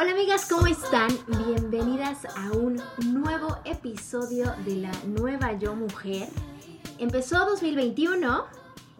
[0.00, 1.08] Hola amigas, ¿cómo están?
[1.26, 6.28] Bienvenidas a un nuevo episodio de la nueva Yo Mujer.
[7.00, 8.44] Empezó 2021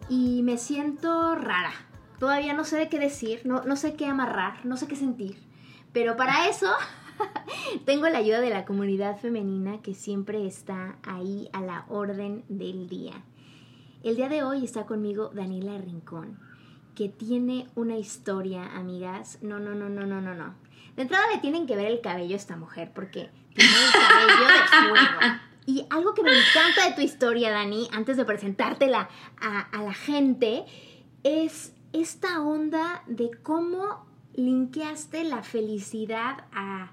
[0.09, 1.71] y me siento rara.
[2.19, 5.41] Todavía no sé de qué decir, no, no sé qué amarrar, no sé qué sentir.
[5.93, 6.67] Pero para eso
[7.85, 12.89] tengo la ayuda de la comunidad femenina que siempre está ahí a la orden del
[12.89, 13.13] día.
[14.03, 16.48] El día de hoy está conmigo Daniela Rincón,
[16.99, 19.37] que tiene una historia, amigas.
[19.41, 20.55] No, no, no, no, no, no, no.
[20.97, 24.47] De entrada le tienen que ver el cabello a esta mujer, porque tiene el cabello
[24.47, 25.39] de fuego.
[25.65, 29.07] Y algo que me encanta de tu historia, Dani, antes de presentártela
[29.39, 30.65] a, la gente,
[31.23, 36.91] es esta onda de cómo linkeaste la felicidad a,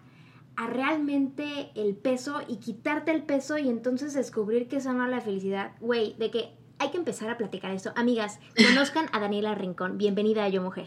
[0.55, 5.11] a realmente el peso y quitarte el peso y entonces descubrir que esa no es
[5.11, 5.73] la felicidad.
[5.81, 7.93] Güey, de que hay que empezar a platicar esto.
[7.97, 9.99] Amigas, conozcan a Daniela Rincón.
[9.99, 10.87] Bienvenida a Yo Mujer.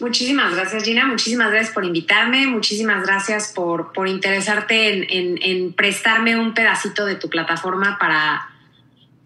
[0.00, 1.06] Muchísimas gracias, Gina.
[1.06, 2.46] Muchísimas gracias por invitarme.
[2.46, 8.50] Muchísimas gracias por, por interesarte en, en- prestarme un pedacito de tu plataforma para,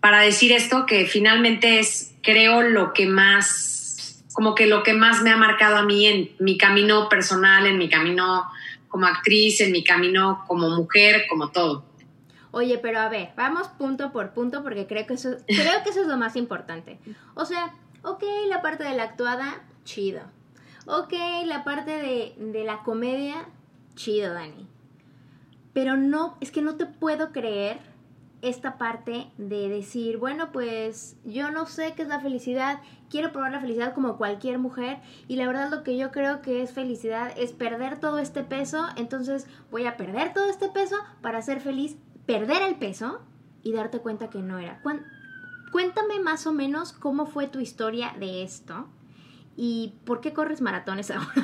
[0.01, 5.23] para decir esto, que finalmente es, creo, lo que más, como que lo que más
[5.23, 8.45] me ha marcado a mí en mi camino personal, en mi camino
[8.89, 11.85] como actriz, en mi camino como mujer, como todo.
[12.55, 16.03] Oye, pero a ver, vamos punto por punto porque creo que eso, creo que eso
[16.03, 17.01] es lo más importante.
[17.35, 20.21] O sea, ok, la parte de la actuada, chido.
[20.87, 21.15] Ok,
[21.47, 23.49] la parte de, de la comedia,
[23.97, 24.69] chido, Dani.
[25.73, 27.81] Pero no, es que no te puedo creer
[28.45, 33.53] esta parte de decir, bueno, pues yo no sé qué es la felicidad, quiero probar
[33.53, 34.99] la felicidad como cualquier mujer
[35.29, 38.85] y la verdad lo que yo creo que es felicidad es perder todo este peso,
[38.97, 41.97] entonces voy a perder todo este peso para ser feliz,
[42.27, 43.21] perder el peso
[43.63, 44.81] y darte cuenta que no era.
[45.73, 48.89] Cuéntame más o menos cómo fue tu historia de esto
[49.57, 51.27] y por qué corres maratones ahora.
[51.35, 51.43] ¿En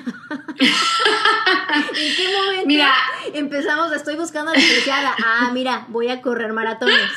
[2.16, 2.92] qué momento Mira.
[3.34, 3.92] empezamos?
[3.92, 5.12] Estoy buscando la felicidad.
[5.24, 7.10] Ah, mira, voy a correr maratones.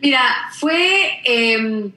[0.00, 0.20] Mira,
[0.52, 1.20] fue.
[1.24, 1.90] eh,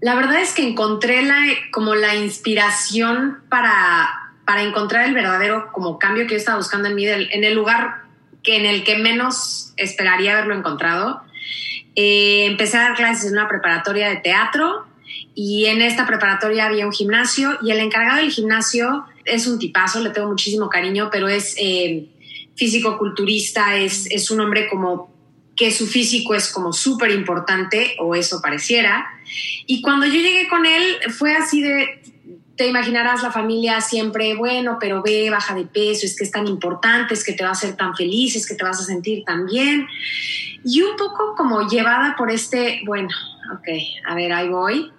[0.00, 1.36] la verdad es que encontré la,
[1.72, 6.94] como la inspiración para, para encontrar el verdadero como cambio que yo estaba buscando en
[6.94, 8.04] mí, del- en el lugar
[8.42, 11.22] que, en el que menos esperaría haberlo encontrado.
[11.96, 14.86] Eh, empecé a dar clases en una preparatoria de teatro
[15.34, 20.00] y en esta preparatoria había un gimnasio y el encargado del gimnasio es un tipazo,
[20.00, 22.06] le tengo muchísimo cariño, pero es eh,
[22.56, 25.10] físico-culturista, es, es un hombre como
[25.56, 29.06] que su físico es como súper importante, o eso pareciera.
[29.66, 32.00] Y cuando yo llegué con él, fue así de,
[32.60, 36.46] te imaginarás la familia siempre, bueno, pero ve, baja de peso, es que es tan
[36.46, 39.24] importante, es que te va a hacer tan feliz, es que te vas a sentir
[39.24, 39.88] tan bien.
[40.62, 43.08] Y un poco como llevada por este, bueno,
[43.54, 43.66] ok,
[44.06, 44.92] a ver, ahí voy.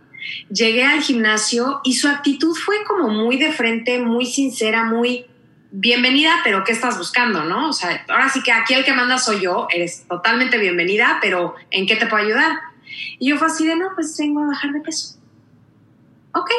[0.50, 5.28] Llegué al gimnasio y su actitud fue como muy de frente, muy sincera, muy
[5.70, 7.70] bienvenida, pero ¿qué estás buscando, no?
[7.70, 11.54] O sea, ahora sí que aquí el que manda soy yo, eres totalmente bienvenida, pero
[11.70, 12.54] ¿en qué te puedo ayudar?
[13.20, 15.20] Y yo fue así de, no, pues vengo a bajar de peso.
[16.34, 16.50] Ok.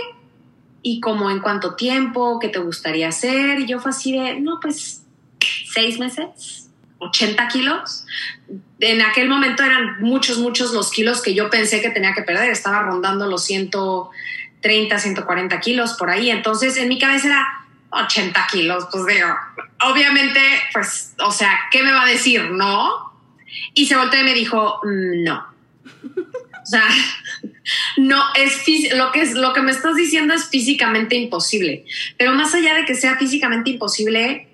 [0.82, 2.38] ¿Y como en cuánto tiempo?
[2.40, 3.60] ¿Qué te gustaría hacer?
[3.60, 5.04] Y yo fue así de, no, pues
[5.72, 6.68] seis meses,
[6.98, 8.04] 80 kilos.
[8.80, 12.50] En aquel momento eran muchos, muchos los kilos que yo pensé que tenía que perder.
[12.50, 16.30] Estaba rondando los 130, 140 kilos por ahí.
[16.30, 17.48] Entonces en mi cabeza era
[17.90, 18.88] 80 kilos.
[18.90, 19.28] Pues digo,
[19.84, 20.40] obviamente,
[20.72, 22.50] pues, o sea, ¿qué me va a decir?
[22.50, 23.12] No.
[23.74, 25.46] Y se volteó y me dijo, "Mm, no.
[26.62, 26.84] O sea,
[27.96, 31.84] no es lo que es lo que me estás diciendo es físicamente imposible.
[32.18, 34.48] Pero más allá de que sea físicamente imposible,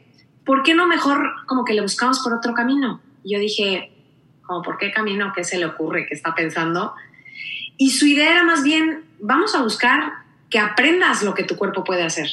[0.45, 3.01] ¿por qué no mejor como que le buscamos por otro camino?
[3.25, 3.93] Y yo dije,
[4.43, 6.95] como por qué camino, qué se le ocurre, qué está pensando.
[7.77, 10.13] Y su idea era más bien, vamos a buscar
[10.51, 12.29] que aprendas lo que tu cuerpo puede hacer.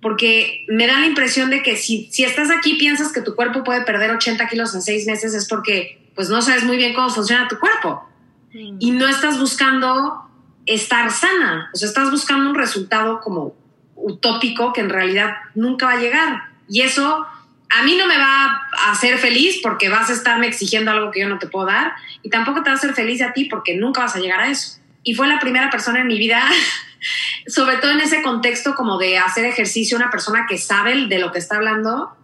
[0.00, 3.62] Porque me da la impresión de que si, si estás aquí piensas que tu cuerpo
[3.62, 7.10] puede perder 80 kilos en seis meses es porque pues no sabes muy bien cómo
[7.10, 8.08] funciona tu cuerpo.
[8.52, 10.28] Y no estás buscando
[10.66, 13.54] estar sana, o sea, estás buscando un resultado como
[13.96, 16.50] utópico que en realidad nunca va a llegar.
[16.68, 17.26] Y eso
[17.70, 21.20] a mí no me va a hacer feliz porque vas a estarme exigiendo algo que
[21.20, 23.76] yo no te puedo dar y tampoco te va a hacer feliz a ti porque
[23.76, 24.78] nunca vas a llegar a eso.
[25.02, 26.44] Y fue la primera persona en mi vida,
[27.46, 31.32] sobre todo en ese contexto como de hacer ejercicio, una persona que sabe de lo
[31.32, 32.14] que está hablando,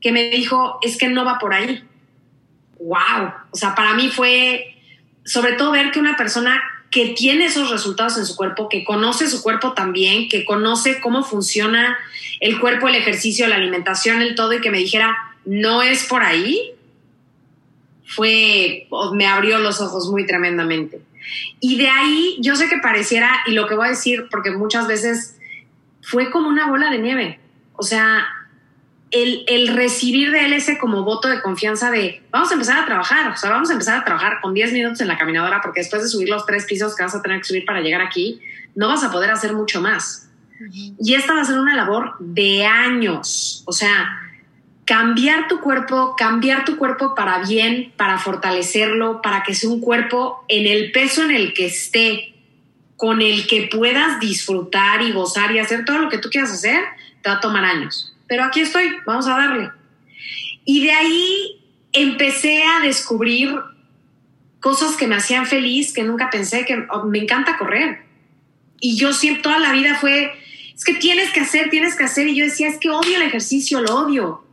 [0.00, 1.82] que me dijo, es que no va por ahí.
[2.78, 3.32] ¡Wow!
[3.50, 4.77] O sea, para mí fue,
[5.28, 9.28] sobre todo ver que una persona que tiene esos resultados en su cuerpo, que conoce
[9.28, 11.98] su cuerpo también, que conoce cómo funciona
[12.40, 15.14] el cuerpo, el ejercicio, la alimentación, el todo, y que me dijera,
[15.44, 16.72] no es por ahí,
[18.06, 21.02] fue, me abrió los ojos muy tremendamente.
[21.60, 24.88] Y de ahí, yo sé que pareciera, y lo que voy a decir, porque muchas
[24.88, 25.36] veces
[26.00, 27.38] fue como una bola de nieve.
[27.74, 28.26] O sea,
[29.10, 32.86] el, el, recibir de él ese como voto de confianza de vamos a empezar a
[32.86, 35.80] trabajar, o sea, vamos a empezar a trabajar con 10 minutos en la caminadora porque
[35.80, 38.40] después de subir los tres pisos que vas a tener que subir para llegar aquí,
[38.74, 40.28] no vas a poder hacer mucho más.
[41.00, 44.20] Y esta va a ser una labor de años, o sea,
[44.84, 50.44] cambiar tu cuerpo, cambiar tu cuerpo para bien, para fortalecerlo, para que sea un cuerpo
[50.48, 52.34] en el peso en el que esté,
[52.96, 56.82] con el que puedas disfrutar y gozar y hacer todo lo que tú quieras hacer,
[57.22, 59.70] te va a tomar años pero aquí estoy, vamos a darle.
[60.64, 61.60] Y de ahí
[61.92, 63.54] empecé a descubrir
[64.60, 68.02] cosas que me hacían feliz, que nunca pensé, que me encanta correr.
[68.80, 70.32] Y yo siempre, toda la vida fue,
[70.74, 72.28] es que tienes que hacer, tienes que hacer.
[72.28, 74.44] Y yo decía, es que odio el ejercicio, lo odio.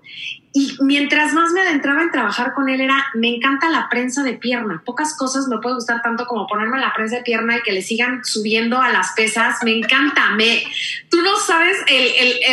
[0.57, 4.35] Y mientras más me adentraba en trabajar con él era, me encanta la prensa de
[4.35, 4.81] pierna.
[4.85, 7.81] Pocas cosas me puede gustar tanto como ponerme la prensa de pierna y que le
[7.81, 9.57] sigan subiendo a las pesas.
[9.65, 10.29] Me encanta.
[10.37, 10.63] Me,
[11.09, 11.75] tú no sabes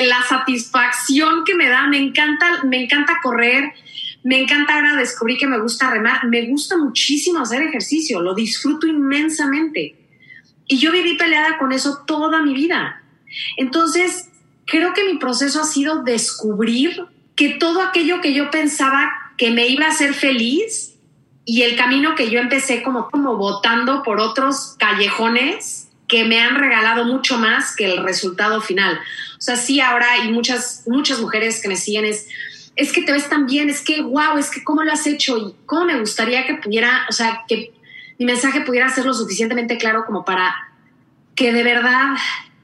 [0.08, 1.86] la satisfacción que me da.
[1.86, 3.72] Me encanta, me encanta correr.
[4.24, 6.26] Me encanta ahora descubrir que me gusta remar.
[6.26, 8.20] Me gusta muchísimo hacer ejercicio.
[8.20, 9.94] Lo disfruto inmensamente.
[10.66, 13.00] Y yo viví peleada con eso toda mi vida.
[13.58, 14.28] Entonces,
[14.66, 17.06] creo que mi proceso ha sido descubrir
[17.42, 20.94] que todo aquello que yo pensaba que me iba a hacer feliz
[21.44, 26.54] y el camino que yo empecé como, como votando por otros callejones que me han
[26.54, 28.96] regalado mucho más que el resultado final.
[29.38, 32.28] O sea, sí, ahora hay muchas, muchas mujeres que me siguen es,
[32.76, 35.36] es que te ves tan bien, es que, wow, es que cómo lo has hecho
[35.36, 37.72] y cómo me gustaría que pudiera, o sea, que
[38.20, 40.54] mi mensaje pudiera ser lo suficientemente claro como para
[41.34, 42.14] que de verdad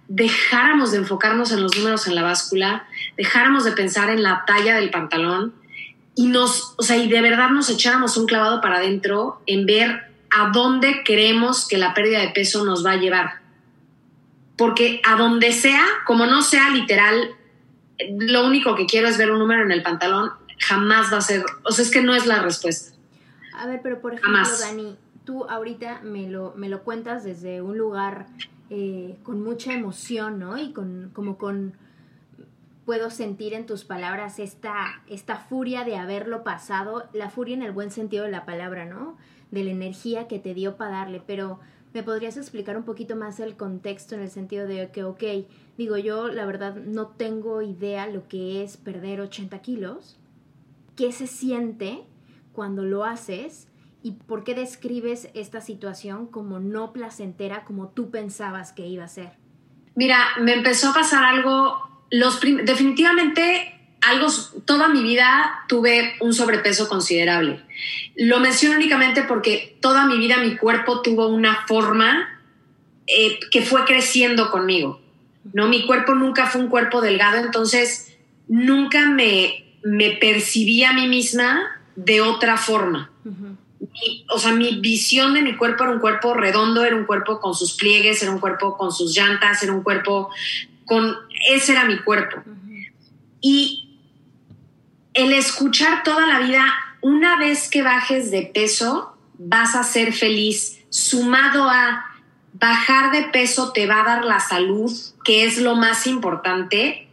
[0.09, 4.77] dejáramos de enfocarnos en los números en la báscula, dejáramos de pensar en la talla
[4.77, 5.55] del pantalón
[6.15, 10.09] y nos, o sea, y de verdad nos echáramos un clavado para adentro en ver
[10.31, 13.41] a dónde creemos que la pérdida de peso nos va a llevar.
[14.57, 17.37] Porque a donde sea, como no sea literal,
[18.19, 21.45] lo único que quiero es ver un número en el pantalón, jamás va a ser,
[21.63, 22.97] o sea, es que no es la respuesta.
[23.57, 27.79] A ver, pero por ejemplo, Dani, tú ahorita me lo, me lo cuentas desde un
[27.79, 28.27] lugar
[28.71, 30.59] eh, con mucha emoción, ¿no?
[30.59, 31.75] Y con, como con,
[32.85, 37.73] puedo sentir en tus palabras esta, esta furia de haberlo pasado, la furia en el
[37.73, 39.17] buen sentido de la palabra, ¿no?
[39.51, 41.61] De la energía que te dio para darle, pero
[41.95, 45.23] ¿me podrías explicar un poquito más el contexto en el sentido de que, ok,
[45.79, 50.17] digo yo, la verdad no tengo idea lo que es perder 80 kilos,
[50.95, 52.05] qué se siente
[52.53, 53.69] cuando lo haces
[54.09, 59.09] ¿Y por qué describes esta situación como no placentera como tú pensabas que iba a
[59.09, 59.33] ser?
[59.97, 64.29] Mira, me empezó a pasar algo, los definitivamente algo,
[64.65, 67.61] toda mi vida tuve un sobrepeso considerable.
[68.17, 72.41] Lo menciono únicamente porque toda mi vida mi cuerpo tuvo una forma
[73.07, 75.03] eh, que fue creciendo conmigo.
[75.53, 75.69] ¿no?
[75.69, 78.17] Mi cuerpo nunca fue un cuerpo delgado, entonces
[78.49, 81.61] nunca me, me percibí a mí misma
[81.95, 83.11] de otra forma
[84.29, 87.55] o sea, mi visión de mi cuerpo era un cuerpo redondo, era un cuerpo con
[87.55, 90.31] sus pliegues, era un cuerpo con sus llantas, era un cuerpo
[90.85, 91.17] con...
[91.51, 92.43] Ese era mi cuerpo.
[93.41, 93.99] Y
[95.15, 96.65] el escuchar toda la vida,
[97.01, 102.05] una vez que bajes de peso, vas a ser feliz, sumado a
[102.53, 104.91] bajar de peso te va a dar la salud,
[105.25, 107.09] que es lo más importante,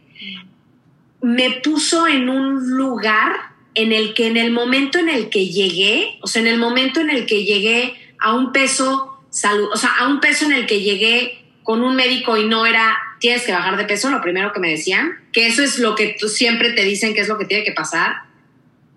[1.20, 6.18] me puso en un lugar en el que en el momento en el que llegué,
[6.22, 9.90] o sea, en el momento en el que llegué a un peso salud, o sea,
[9.98, 13.52] a un peso en el que llegué con un médico y no era tienes que
[13.52, 16.72] bajar de peso, lo primero que me decían, que eso es lo que tú siempre
[16.72, 18.22] te dicen que es lo que tiene que pasar,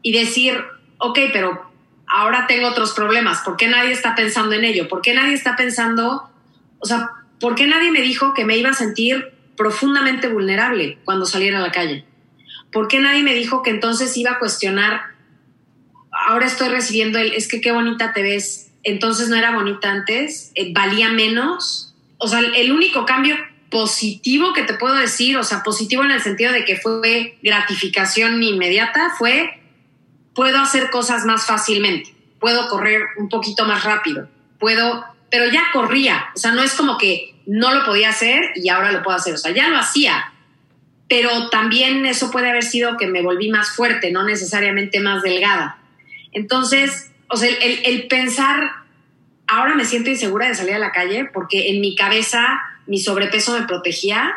[0.02, 0.56] y decir,
[0.98, 1.72] ok, pero
[2.08, 4.88] ahora tengo otros problemas, ¿por qué nadie está pensando en ello?
[4.88, 6.30] ¿Por qué nadie está pensando,
[6.80, 11.26] o sea, ¿por qué nadie me dijo que me iba a sentir profundamente vulnerable cuando
[11.26, 12.06] saliera a la calle?
[12.72, 15.02] ¿Por qué nadie me dijo que entonces iba a cuestionar,
[16.28, 20.52] ahora estoy recibiendo el, es que qué bonita te ves, entonces no era bonita antes,
[20.56, 21.96] eh, valía menos?
[22.18, 23.36] O sea, el único cambio
[23.70, 28.42] positivo que te puedo decir, o sea, positivo en el sentido de que fue gratificación
[28.42, 29.60] inmediata, fue
[30.34, 36.28] puedo hacer cosas más fácilmente, puedo correr un poquito más rápido, puedo, pero ya corría,
[36.36, 39.34] o sea, no es como que no lo podía hacer y ahora lo puedo hacer,
[39.34, 40.34] o sea, ya lo hacía,
[41.10, 45.80] pero también eso puede haber sido que me volví más fuerte, no necesariamente más delgada.
[46.32, 48.72] Entonces, o sea, el, pensar,
[49.48, 53.60] ahora me siento insegura de salir a la calle porque en mi cabeza mi sobrepeso
[53.60, 54.34] me protegía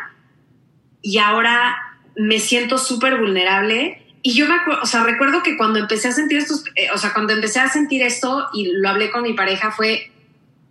[1.03, 1.75] y ahora
[2.15, 4.01] me siento súper vulnerable.
[4.23, 7.13] Y yo me o sea, recuerdo que cuando empecé a sentir estos, eh, o sea,
[7.13, 10.11] cuando empecé a sentir esto y lo hablé con mi pareja fue,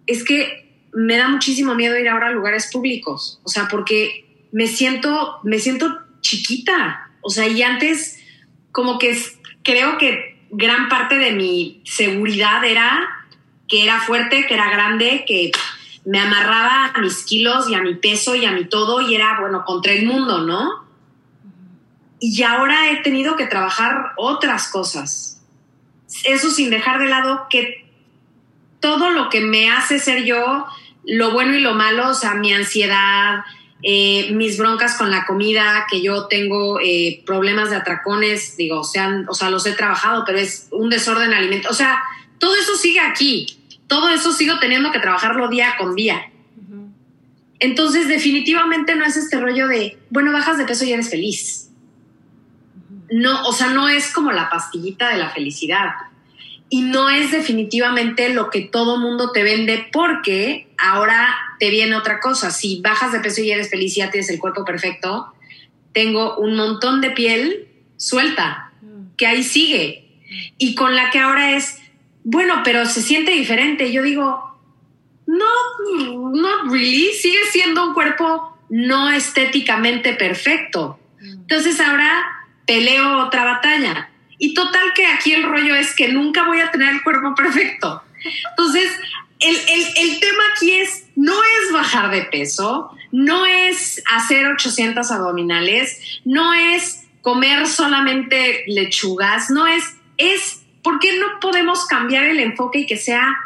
[0.07, 4.67] es que me da muchísimo miedo ir ahora a lugares públicos, o sea, porque me
[4.67, 8.21] siento, me siento chiquita, o sea, y antes
[8.71, 9.19] como que
[9.63, 13.09] creo que gran parte de mi seguridad era
[13.69, 15.51] que era fuerte, que era grande, que
[16.05, 19.41] me amarraba a mis kilos y a mi peso y a mi todo y era,
[19.41, 20.85] bueno, contra el mundo, ¿no?
[22.21, 25.43] Y ahora he tenido que trabajar otras cosas.
[26.25, 27.91] Eso sin dejar de lado que
[28.81, 30.67] todo lo que me hace ser yo,
[31.05, 33.45] lo bueno y lo malo, o sea, mi ansiedad,
[33.83, 39.27] eh, mis broncas con la comida, que yo tengo eh, problemas de atracones, digo, sean,
[39.29, 41.69] o sea, los he trabajado, pero es un desorden alimento.
[41.71, 42.03] O sea,
[42.39, 43.59] todo eso sigue aquí
[43.93, 46.31] todo eso sigo teniendo que trabajarlo día con día.
[47.59, 51.69] Entonces, definitivamente no es este rollo de, bueno, bajas de peso y eres feliz.
[53.11, 55.91] No, o sea, no es como la pastillita de la felicidad.
[56.73, 62.19] Y no es definitivamente lo que todo mundo te vende porque ahora te viene otra
[62.19, 62.51] cosa.
[62.51, 65.35] Si bajas de peso y eres feliz y ya tienes el cuerpo perfecto,
[65.93, 68.73] tengo un montón de piel suelta,
[69.19, 70.23] que ahí sigue.
[70.57, 71.77] Y con la que ahora es,
[72.25, 73.93] bueno, pero se siente diferente.
[73.93, 74.59] Yo digo,
[75.27, 75.45] no,
[76.33, 80.99] no really, sigue siendo un cuerpo no estéticamente perfecto.
[81.21, 84.09] Entonces ahora peleo otra batalla.
[84.45, 88.03] Y total que aquí el rollo es que nunca voy a tener el cuerpo perfecto.
[88.51, 88.91] Entonces,
[89.39, 96.21] el, el, tema aquí es, no es bajar de peso, no es hacer 800 abdominales,
[96.25, 99.85] no es comer solamente lechugas, no es,
[100.17, 103.39] es ¿por qué no podemos cambiar el enfoque y que sea,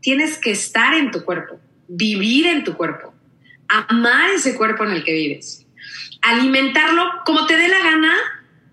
[0.00, 3.12] tienes que estar en tu cuerpo, vivir en tu cuerpo,
[3.68, 5.66] amar ese cuerpo en el que vives,
[6.22, 8.16] alimentarlo como te dé la gana,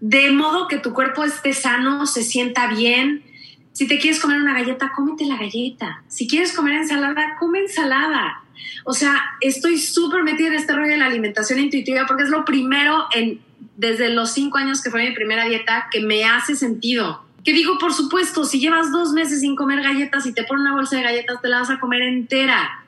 [0.06, 3.24] de modo que tu cuerpo esté sano, se sienta bien.
[3.72, 6.04] Si te quieres comer una galleta, cómete la galleta.
[6.10, 8.44] Si quieres comer ensalada, come ensalada.
[8.84, 12.44] O sea, estoy súper metida en este rollo de la alimentación intuitiva porque es lo
[12.44, 13.40] primero en,
[13.78, 17.24] desde los cinco años que fue mi primera dieta que me hace sentido.
[17.46, 20.74] Que digo, por supuesto, si llevas dos meses sin comer galletas y te ponen una
[20.74, 22.84] bolsa de galletas, te la vas a comer entera.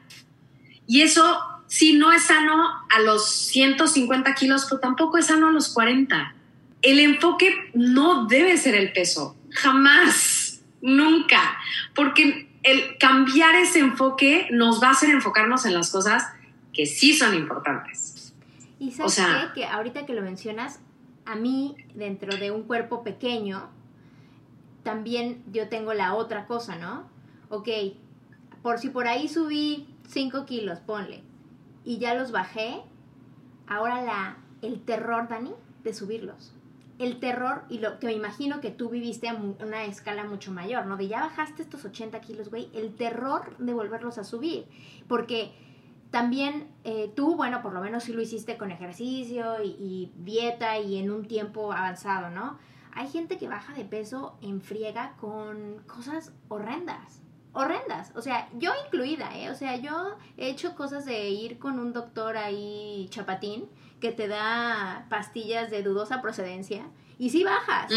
[0.85, 5.51] Y eso, si no es sano a los 150 kilos, pues tampoco es sano a
[5.51, 6.34] los 40.
[6.85, 11.57] El enfoque no debe ser el peso, jamás, nunca,
[11.95, 16.23] porque el cambiar ese enfoque nos va a hacer enfocarnos en las cosas
[16.73, 18.35] que sí son importantes.
[18.77, 20.79] Y sabes que ahorita que lo mencionas,
[21.25, 23.67] a mí, dentro de un cuerpo pequeño,
[24.83, 27.09] también yo tengo la otra cosa, ¿no?
[27.49, 27.67] Ok,
[28.61, 31.23] por si por ahí subí 5 kilos, ponle,
[31.83, 32.81] y ya los bajé,
[33.65, 36.53] ahora la, el terror, Dani, de subirlos.
[36.97, 40.85] El terror, y lo que me imagino que tú viviste a una escala mucho mayor,
[40.85, 40.95] ¿no?
[40.95, 44.65] De ya bajaste estos 80 kilos, güey, el terror de volverlos a subir.
[45.07, 45.51] Porque
[46.11, 50.97] también eh, tú, bueno, por lo menos sí lo hiciste con ejercicio y dieta y
[50.97, 52.57] en un tiempo avanzado, ¿no?
[52.95, 57.21] Hay gente que baja de peso en friega con cosas horrendas.
[57.51, 58.13] Horrendas.
[58.15, 59.49] O sea, yo incluida, ¿eh?
[59.49, 63.67] O sea, yo he hecho cosas de ir con un doctor ahí chapatín
[63.99, 66.85] que te da pastillas de dudosa procedencia
[67.17, 67.91] y sí bajas,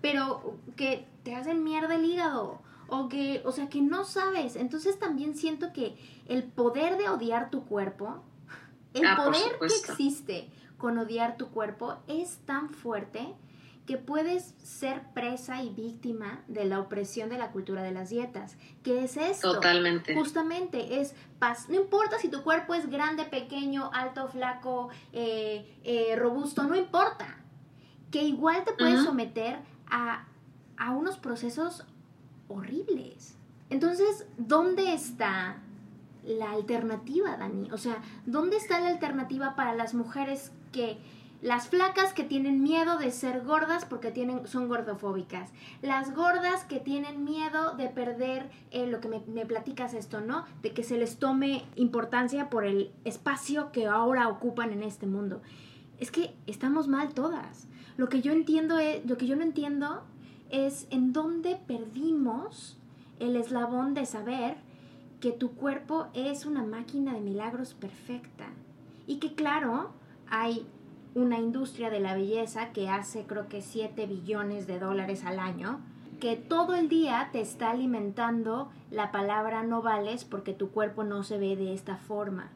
[0.00, 4.56] pero que te hacen mierda el hígado o que, o sea, que no sabes.
[4.56, 5.96] Entonces también siento que
[6.28, 8.22] el poder de odiar tu cuerpo,
[8.94, 13.34] el ah, poder que existe con odiar tu cuerpo es tan fuerte
[13.86, 18.56] que puedes ser presa y víctima de la opresión de la cultura de las dietas.
[18.84, 19.54] ¿Qué es esto?
[19.54, 20.14] Totalmente.
[20.14, 21.14] Justamente es,
[21.68, 27.38] no importa si tu cuerpo es grande, pequeño, alto, flaco, eh, eh, robusto, no importa.
[28.12, 29.58] Que igual te puedes someter
[29.90, 30.26] a,
[30.76, 31.84] a unos procesos
[32.48, 33.36] horribles.
[33.70, 35.56] Entonces, ¿dónde está
[36.24, 37.70] la alternativa, Dani?
[37.72, 40.98] O sea, ¿dónde está la alternativa para las mujeres que
[41.42, 45.50] las flacas que tienen miedo de ser gordas porque tienen, son gordofóbicas.
[45.82, 50.44] Las gordas que tienen miedo de perder eh, lo que me, me, platicas esto, ¿no?
[50.62, 55.42] De que se les tome importancia por el espacio que ahora ocupan en este mundo.
[55.98, 57.66] Es que estamos mal todas.
[57.96, 60.04] Lo que yo entiendo es, lo que yo no entiendo
[60.50, 62.78] es en dónde perdimos
[63.18, 64.58] el eslabón de saber
[65.20, 68.46] que tu cuerpo es una máquina de milagros perfecta.
[69.08, 69.90] Y que claro,
[70.28, 70.66] hay
[71.14, 75.80] una industria de la belleza que hace creo que 7 billones de dólares al año,
[76.20, 81.24] que todo el día te está alimentando la palabra no vales porque tu cuerpo no
[81.24, 82.50] se ve de esta forma.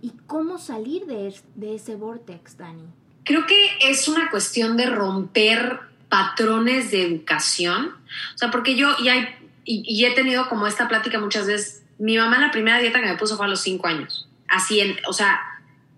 [0.00, 2.84] ¿Y cómo salir de, de ese vortex, Dani?
[3.24, 7.94] Creo que es una cuestión de romper patrones de educación.
[8.34, 9.28] O sea, porque yo y, hay,
[9.64, 11.82] y, he tenido como esta plática muchas veces.
[11.98, 14.28] Mi mamá la primera dieta que me puso fue a los cinco años.
[14.48, 15.40] Así, en, o sea,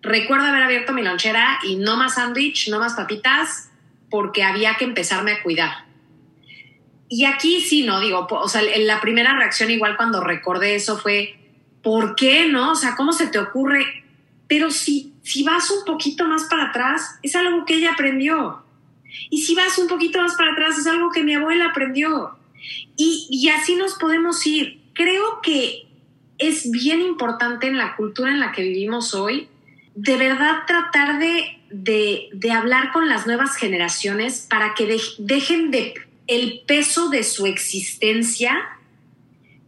[0.07, 3.71] recuerdo haber abierto mi lonchera y no más sándwich, no más papitas,
[4.11, 5.85] porque había que empezarme a cuidar.
[7.09, 11.39] Y aquí sí, no, digo, o sea, la primera reacción igual cuando recordé eso fue,
[11.83, 12.73] ¿por qué no?
[12.73, 14.05] O sea, ¿cómo se te ocurre?
[14.49, 18.65] Pero si, si vas un poquito más para atrás, es algo que ella aprendió.
[19.31, 22.37] Y si vas un poquito más para atrás, es algo que mi abuela aprendió.
[22.97, 24.81] Y, y así nos podemos ir.
[24.95, 25.87] Creo que
[26.39, 29.49] es bien importante en la cultura en la que vivimos hoy
[29.97, 35.95] de verdad tratar de, de, hablar con las nuevas generaciones para que dejen de
[36.27, 38.59] el peso de su existencia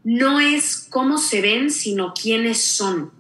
[0.05, 3.11] no es cómo se ven, sino quiénes son.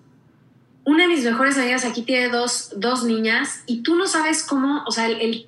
[0.84, 4.84] Una de mis mejores amigas aquí tiene dos, dos niñas y tú no sabes cómo,
[4.86, 5.46] o sea, el,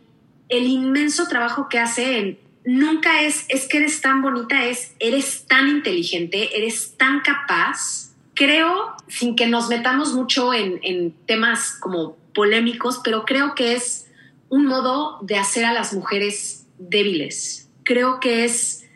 [0.48, 5.46] el inmenso trabajo que hace en, nunca es, es que eres tan bonita, es, eres
[5.46, 8.09] tan inteligente, eres tan capaz
[8.40, 14.11] creo, sin que nos metamos mucho en, temas como polémicos, pero creo que es
[14.49, 17.69] un modo de hacer a las mujeres débiles.
[17.84, 18.88] Creo que es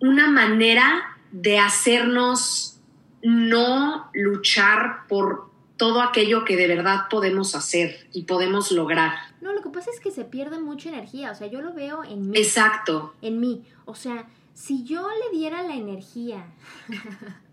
[0.00, 2.80] una manera de hacernos
[3.22, 9.12] no luchar por todo aquello que de verdad podemos hacer y podemos lograr.
[9.42, 12.02] No, lo que pasa es que se pierde mucha energía, o sea, yo lo veo
[12.02, 12.38] en mí.
[12.38, 13.12] Exacto.
[13.20, 16.46] En mí, o sea, si yo le diera la energía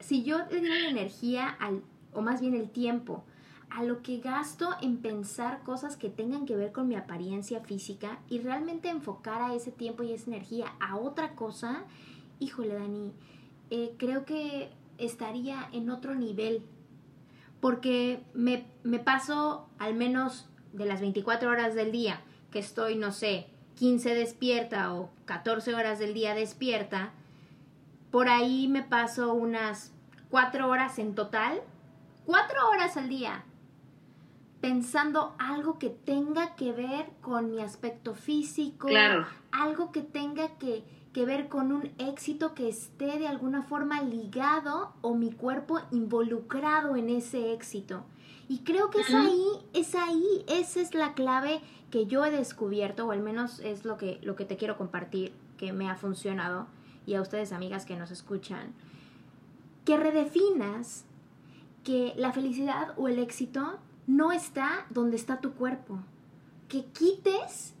[0.00, 3.24] si yo le diera la energía al, o más bien el tiempo,
[3.70, 8.18] a lo que gasto en pensar cosas que tengan que ver con mi apariencia física
[8.28, 11.84] y realmente enfocar a ese tiempo y esa energía a otra cosa,
[12.40, 13.12] híjole Dani,
[13.70, 16.62] eh, creo que estaría en otro nivel.
[17.60, 23.12] Porque me, me paso al menos de las 24 horas del día que estoy, no
[23.12, 27.12] sé, 15 despierta o 14 horas del día despierta,
[28.10, 29.92] por ahí me paso unas
[30.30, 31.60] cuatro horas en total,
[32.26, 33.44] cuatro horas al día,
[34.60, 38.88] pensando algo que tenga que ver con mi aspecto físico,
[39.52, 44.92] algo que tenga que, que, ver con un éxito que esté de alguna forma ligado
[45.00, 48.04] o mi cuerpo involucrado en ese éxito.
[48.48, 53.06] Y creo que es ahí, es ahí, esa es la clave que yo he descubierto,
[53.06, 56.66] o al menos es lo que, lo que te quiero compartir, que me ha funcionado,
[57.10, 58.72] y a ustedes amigas que nos escuchan
[59.84, 61.04] que redefinas
[61.82, 65.98] que la felicidad o el éxito no está donde está tu cuerpo.
[66.68, 67.74] Que quites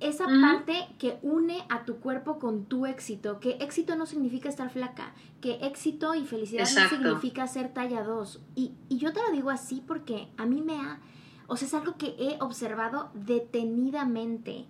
[0.00, 3.40] esa parte que une a tu cuerpo con tu éxito.
[3.40, 5.12] Que éxito no significa estar flaca.
[5.40, 8.40] Que éxito y felicidad no significa ser talla 2.
[8.54, 11.00] Y, y yo te lo digo así porque a mí me ha...
[11.46, 14.64] O sea, es algo que he observado detenidamente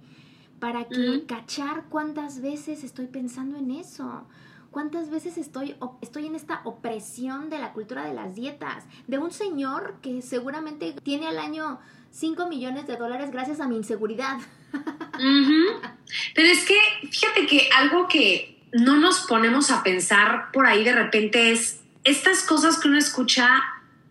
[0.58, 4.26] para que cachar cuántas veces estoy pensando en eso.
[4.70, 8.84] ¿Cuántas veces estoy, estoy en esta opresión de la cultura de las dietas?
[9.06, 11.78] De un señor que seguramente tiene al año
[12.10, 14.38] 5 millones de dólares gracias a mi inseguridad.
[16.34, 16.76] Pero es que,
[17.08, 22.42] fíjate que algo que no nos ponemos a pensar por ahí de repente es estas
[22.42, 23.62] cosas que uno escucha,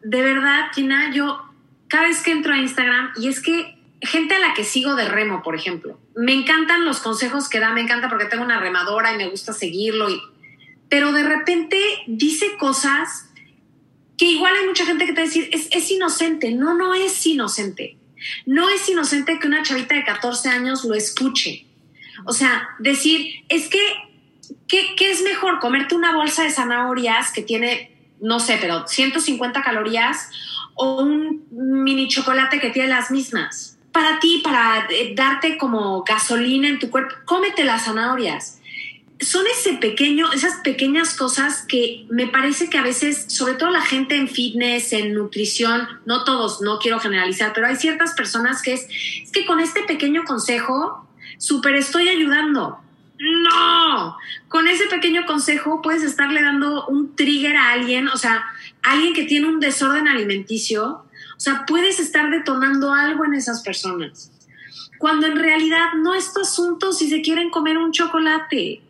[0.02, 1.42] de verdad, Gina, yo
[1.88, 5.08] cada vez que entro a Instagram, y es que gente a la que sigo de
[5.08, 9.14] remo, por ejemplo, me encantan los consejos que da, me encanta porque tengo una remadora
[9.14, 10.22] y me gusta seguirlo y
[10.94, 13.28] pero de repente dice cosas
[14.16, 16.52] que igual hay mucha gente que te decir, es, inocente.
[16.52, 17.98] No, no es inocente.
[18.46, 21.66] No es inocente que una chavita de 14 años lo escuche.
[22.26, 23.80] O sea, decir, es que,
[24.68, 25.60] ¿qué, ¿qué, es mejor?
[25.60, 30.30] ¿Comerte una bolsa de zanahorias que tiene, no sé, pero 150 calorías
[30.76, 33.80] o un mini chocolate que tiene las mismas?
[33.94, 38.60] Para ti, para eh, darte como gasolina en tu cuerpo, cómete las zanahorias
[39.24, 43.82] son ese pequeño, esas pequeñas cosas que me parece que a veces, sobre todo la
[43.82, 48.74] gente en fitness, en nutrición, no todos, no quiero generalizar, pero hay ciertas personas que
[48.74, 48.88] es,
[49.24, 52.80] es que con este pequeño consejo, súper estoy ayudando.
[53.20, 54.18] No,
[54.50, 58.44] con ese pequeño consejo puedes estarle dando un trigger a alguien, o sea,
[58.82, 64.32] alguien que tiene un desorden alimenticio, o sea, puedes estar detonando algo en esas personas.
[64.98, 68.82] Cuando en realidad no es tu asunto si se quieren comer un chocolate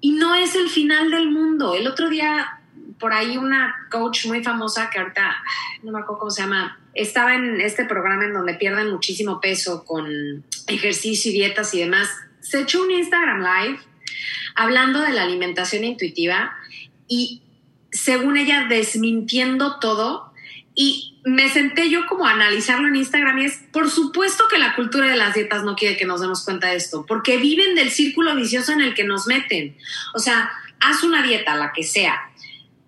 [0.00, 1.74] y no es el final del mundo.
[1.74, 2.60] El otro día,
[2.98, 5.36] por ahí una coach muy famosa que ahorita,
[5.82, 9.84] no me acuerdo cómo se llama, estaba en este programa en donde pierden muchísimo peso
[9.84, 12.08] con ejercicio y dietas y demás.
[12.40, 13.80] Se echó un Instagram Live
[14.54, 16.54] hablando de la alimentación intuitiva
[17.08, 17.42] y
[17.90, 20.32] según ella desmintiendo todo
[20.78, 24.76] y me senté yo como a analizarlo en Instagram y es, por supuesto que la
[24.76, 27.90] cultura de las dietas no quiere que nos demos cuenta de esto, porque viven del
[27.90, 29.76] círculo vicioso en el que nos meten.
[30.14, 32.30] O sea, haz una dieta, la que sea.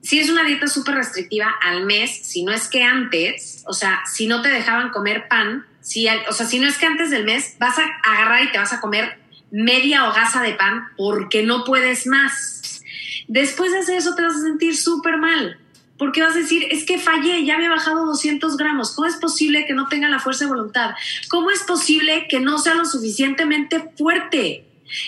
[0.03, 4.03] Si es una dieta súper restrictiva al mes, si no es que antes, o sea,
[4.07, 7.24] si no te dejaban comer pan, si, o sea, si no es que antes del
[7.24, 9.18] mes vas a agarrar y te vas a comer
[9.51, 12.83] media hogaza de pan porque no puedes más.
[13.29, 15.59] Después de hacer eso te vas a sentir súper mal,
[15.99, 19.17] porque vas a decir, es que fallé, ya me he bajado 200 gramos, ¿cómo es
[19.17, 20.95] posible que no tenga la fuerza de voluntad?
[21.29, 24.65] ¿Cómo es posible que no sea lo suficientemente fuerte?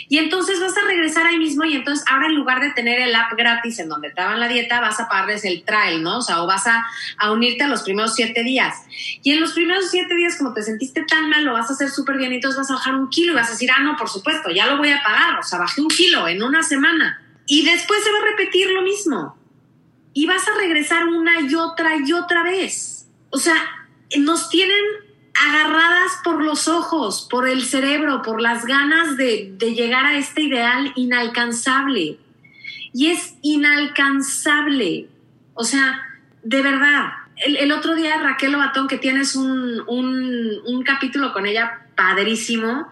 [0.09, 3.14] Y entonces vas a regresar ahí mismo y entonces ahora en lugar de tener el
[3.14, 6.18] app gratis en donde te daban la dieta, vas a pagarles el trial, ¿no?
[6.18, 8.74] O sea, o vas a, a unirte a los primeros siete días.
[9.22, 11.88] Y en los primeros siete días, como te sentiste tan mal, lo vas a hacer
[11.88, 13.96] súper bien y entonces vas a bajar un kilo y vas a decir, ah, no,
[13.96, 15.38] por supuesto, ya lo voy a pagar.
[15.38, 17.22] O sea, bajé un kilo en una semana.
[17.46, 19.39] Y después se va a repetir lo mismo.
[20.20, 23.09] Y vas a regresar una y otra y otra vez.
[23.30, 23.54] O sea,
[24.18, 24.85] nos tienen
[25.35, 30.92] agarradas por los ojos, por el cerebro, por las ganas de, llegar a este ideal
[30.94, 32.18] inalcanzable.
[32.92, 35.09] Y es inalcanzable.
[35.54, 36.02] O sea,
[36.42, 37.12] de verdad.
[37.37, 42.88] El, otro día Raquel Obatón, que tienes un, un capítulo con ella padrísimo,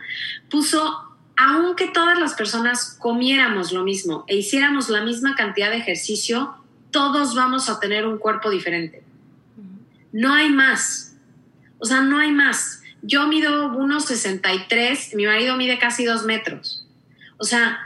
[0.49, 6.55] puso, aunque todas las personas comiéramos lo mismo e hiciéramos la misma cantidad de ejercicio,
[6.90, 9.03] todos vamos a tener un cuerpo diferente.
[10.12, 11.09] No hay más
[11.79, 12.83] o sea, no hay más.
[13.03, 16.87] Yo mido unos 63, mi marido mide casi dos metros.
[17.38, 17.79] O sea,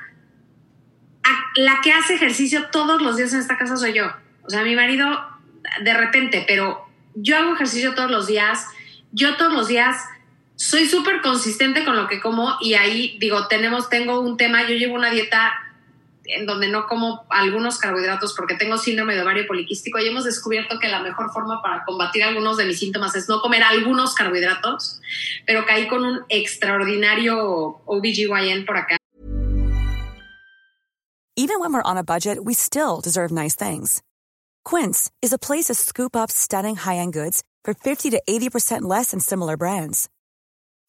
[1.56, 4.10] la que hace ejercicio todos los días en esta casa soy yo.
[4.44, 5.06] O sea, mi marido
[5.82, 8.66] de repente, pero yo hago ejercicio todos los días.
[9.12, 9.96] Yo todos los días
[10.56, 14.74] soy súper consistente con lo que como y ahí digo, tenemos, tengo un tema, yo
[14.74, 15.52] llevo una dieta
[16.24, 20.78] en donde no como algunos carbohidratos porque tengo síndrome de ovario poliquístico y hemos descubierto
[20.78, 25.00] que la mejor forma para combatir algunos de mis síntomas es no comer algunos carbohidratos,
[25.46, 28.96] pero caí con un extraordinario OBGYN por acá.
[31.34, 34.02] Even when we're on a budget, we still deserve nice things.
[34.64, 39.12] Quince is a place to scoop up stunning high-end goods for 50 to 80% less
[39.12, 40.10] than similar brands.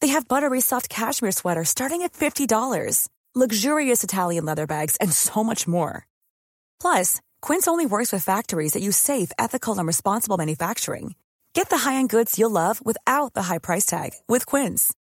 [0.02, 5.44] They have buttery soft cashmere sweaters starting at $50 luxurious Italian leather bags, and so
[5.44, 6.06] much more.
[6.80, 11.16] Plus, Quince only works with factories that use safe, ethical, and responsible manufacturing.
[11.54, 14.94] Get the high-end goods you'll love without the high price tag with Quince.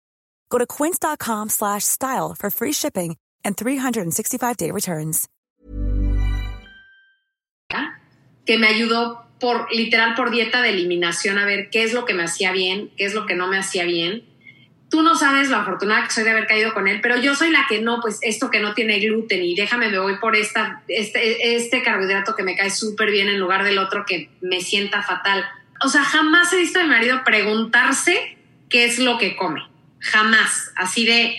[0.49, 5.27] Go to quince.com/style for free shipping and 365-day returns.
[8.45, 12.13] Que me ayudó por literal por dieta de eliminación a ver qué es lo que
[12.13, 14.30] me hacía bien, qué es lo que no me hacía bien
[14.91, 17.49] tú no sabes lo afortunada que soy de haber caído con él, pero yo soy
[17.49, 20.83] la que no, pues esto que no tiene gluten y déjame, me voy por esta,
[20.89, 25.01] este, este carbohidrato que me cae súper bien en lugar del otro que me sienta
[25.01, 25.45] fatal.
[25.81, 28.37] O sea, jamás he visto a mi marido preguntarse
[28.69, 29.61] qué es lo que come.
[29.99, 30.71] Jamás.
[30.75, 31.37] Así de,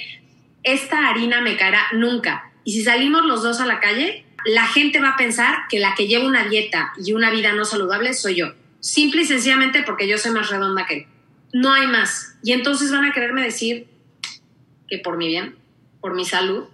[0.63, 2.51] esta harina me caerá nunca.
[2.65, 5.95] Y si salimos los dos a la calle, la gente va a pensar que la
[5.95, 8.55] que lleva una dieta y una vida no saludable soy yo.
[8.81, 11.07] Simple y sencillamente porque yo soy más redonda que él
[11.53, 12.37] no hay más.
[12.43, 13.87] Y entonces van a quererme decir
[14.89, 15.57] que por mi bien,
[16.01, 16.65] por mi salud,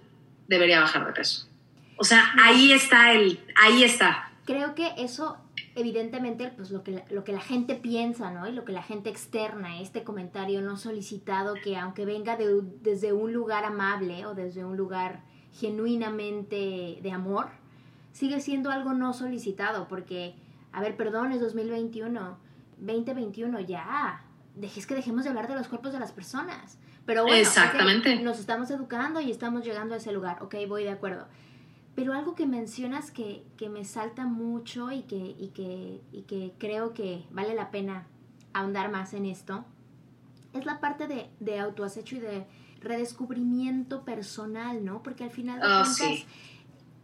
[0.47, 1.47] debería bajar de peso.
[1.97, 4.31] O sea, ahí está el, ahí está.
[4.45, 5.37] Creo que eso,
[5.75, 8.47] evidentemente, pues lo que, lo que la gente piensa, ¿no?
[8.47, 12.37] Y lo que la gente externa, este comentario no solicitado, que aunque venga
[12.81, 15.21] desde un lugar amable o desde un lugar
[15.53, 17.49] genuinamente de amor,
[18.13, 20.35] sigue siendo algo no solicitado, porque,
[20.71, 22.37] a ver, perdón, es 2021,
[22.79, 24.23] 2021 ya,
[24.61, 26.77] es que dejemos de hablar de los cuerpos de las personas.
[27.05, 28.21] Pero bueno, Exactamente.
[28.21, 30.43] nos estamos educando y estamos llegando a ese lugar.
[30.43, 31.27] Ok, voy de acuerdo.
[31.95, 36.53] Pero algo que mencionas que, que me salta mucho y que, y, que, y que
[36.57, 38.07] creo que vale la pena
[38.53, 39.65] ahondar más en esto,
[40.53, 42.45] es la parte de, de autoacecho y de
[42.81, 45.03] redescubrimiento personal, ¿no?
[45.03, 46.25] Porque al final de oh, cuentas,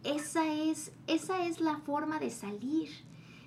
[0.04, 2.90] esa es, esa es la forma de salir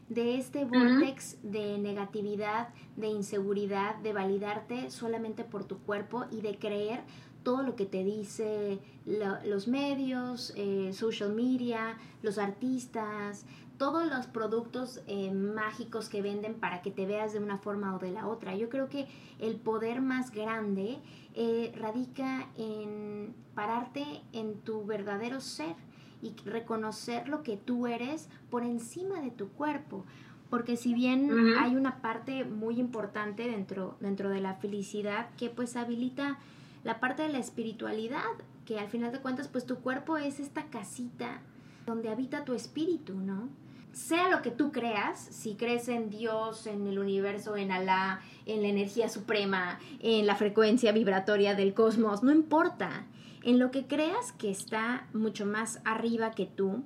[0.09, 6.57] de este vortex de negatividad, de inseguridad, de validarte solamente por tu cuerpo y de
[6.57, 7.01] creer
[7.43, 13.45] todo lo que te dice los medios, eh, social media, los artistas,
[13.77, 17.99] todos los productos eh, mágicos que venden para que te veas de una forma o
[17.99, 18.55] de la otra.
[18.55, 19.07] Yo creo que
[19.39, 20.97] el poder más grande
[21.33, 25.75] eh, radica en pararte en tu verdadero ser
[26.21, 30.05] y reconocer lo que tú eres por encima de tu cuerpo.
[30.49, 31.29] Porque si bien
[31.59, 36.39] hay una parte muy importante dentro, dentro de la felicidad que pues habilita
[36.83, 38.23] la parte de la espiritualidad,
[38.65, 41.41] que al final de cuentas pues tu cuerpo es esta casita
[41.85, 43.49] donde habita tu espíritu, ¿no?
[43.91, 48.61] Sea lo que tú creas, si crees en Dios, en el universo, en Alá, en
[48.61, 53.05] la energía suprema, en la frecuencia vibratoria del cosmos, no importa.
[53.41, 56.83] En lo que creas que está mucho más arriba que tú,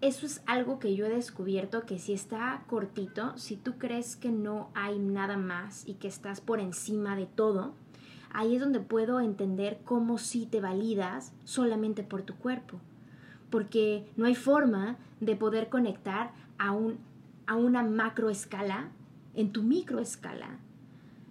[0.00, 4.30] eso es algo que yo he descubierto que si está cortito, si tú crees que
[4.30, 7.74] no hay nada más y que estás por encima de todo,
[8.32, 12.80] ahí es donde puedo entender cómo sí te validas solamente por tu cuerpo.
[13.50, 16.98] Porque no hay forma de poder conectar a, un,
[17.46, 18.90] a una macro escala
[19.34, 20.58] en tu micro escala.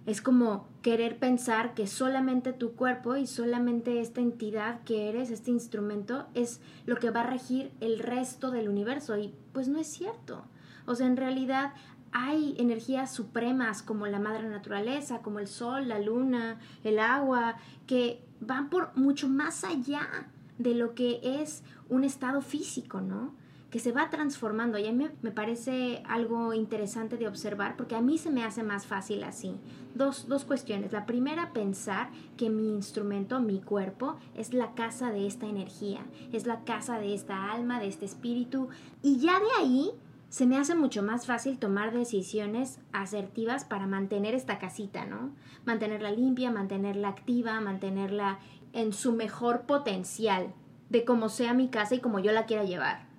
[0.04, 5.50] Es como querer pensar que solamente tu cuerpo y solamente esta entidad que eres, este
[5.50, 9.16] instrumento, es lo que va a regir el resto del universo.
[9.16, 10.44] Y pues no es cierto.
[10.86, 11.72] O sea, en realidad
[12.10, 18.22] hay energías supremas como la madre naturaleza, como el sol, la luna, el agua, que
[18.40, 23.34] van por mucho más allá de lo que es un estado físico, ¿no?
[23.72, 24.78] Que se va transformando.
[24.78, 28.62] Y a mí me parece algo interesante de observar porque a mí se me hace
[28.62, 29.56] más fácil así.
[29.96, 30.92] Dos, dos cuestiones.
[30.92, 36.46] La primera, pensar que mi instrumento, mi cuerpo, es la casa de esta energía, es
[36.46, 38.68] la casa de esta alma, de este espíritu.
[39.02, 39.90] Y ya de ahí
[40.32, 45.30] se me hace mucho más fácil tomar decisiones asertivas para mantener esta casita, ¿no?
[45.66, 48.38] Mantenerla limpia, mantenerla activa, mantenerla
[48.72, 50.54] en su mejor potencial,
[50.88, 53.11] de cómo sea mi casa y como yo la quiera llevar.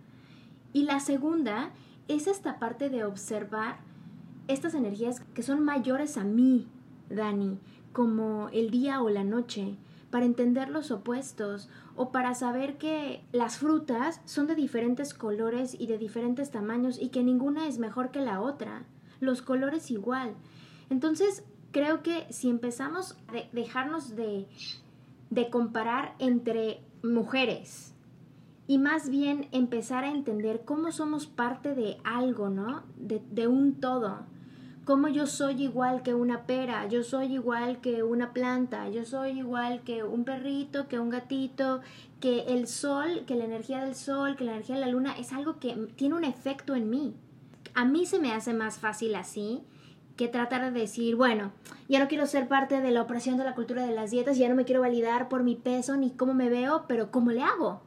[0.74, 1.72] Y la segunda
[2.08, 3.78] es esta parte de observar
[4.48, 6.68] estas energías que son mayores a mí,
[7.10, 7.60] Dani,
[7.94, 9.78] como el día o la noche,
[10.10, 15.88] para entender los opuestos o para saber que las frutas son de diferentes colores y
[15.88, 18.84] de diferentes tamaños y que ninguna es mejor que la otra.
[19.20, 20.36] Los colores igual.
[20.90, 24.48] Entonces, creo que si empezamos a dejarnos de,
[25.30, 27.93] de comparar entre mujeres
[28.68, 32.84] y más bien empezar a entender cómo somos parte de algo, ¿no?
[32.98, 34.26] De, un todo
[34.86, 39.40] como yo soy igual que una pera, yo soy igual que una planta, yo soy
[39.40, 41.80] igual que un perrito, que un gatito,
[42.20, 45.32] que el sol, que la energía del sol, que la energía de la luna es
[45.32, 47.16] algo que tiene un efecto en mí.
[47.74, 49.64] A mí se me hace más fácil así
[50.18, 51.54] que tratar de decir, bueno,
[51.88, 54.50] ya no quiero ser parte de la opresión de la cultura de las dietas, ya
[54.50, 57.82] no me quiero validar por mi peso ni cómo me veo, pero ¿cómo le hago?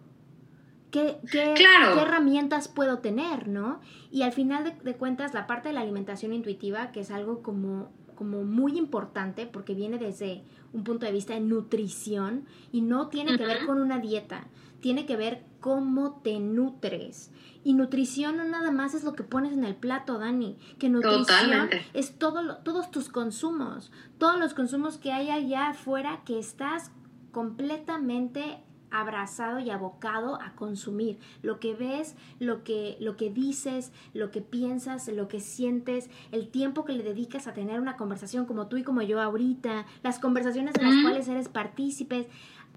[0.96, 1.64] ¿Qué, qué,
[2.00, 3.80] herramientas puedo tener, no?
[4.10, 7.92] Y al final de, cuentas, la parte de la alimentación intuitiva, que es algo como,
[8.14, 13.36] como muy importante, porque viene desde un punto de vista de nutrición y no tiene
[13.36, 14.46] que ver con una dieta,
[14.80, 17.30] tiene que ver cómo te nutres.
[17.62, 21.68] Y nutrición no nada más es lo que pones en el plato, Dani, que nutrición
[21.92, 26.90] es todo todos tus consumos, todos los consumos que hay allá afuera que estás
[27.32, 28.62] completamente
[29.00, 31.18] abrazado y abocado a consumir.
[31.42, 36.48] Lo que ves, lo que, lo que dices, lo que piensas, lo que sientes, el
[36.48, 40.18] tiempo que le dedicas a tener una conversación como tú y como yo ahorita, las
[40.18, 42.26] conversaciones en las cuales eres partícipes,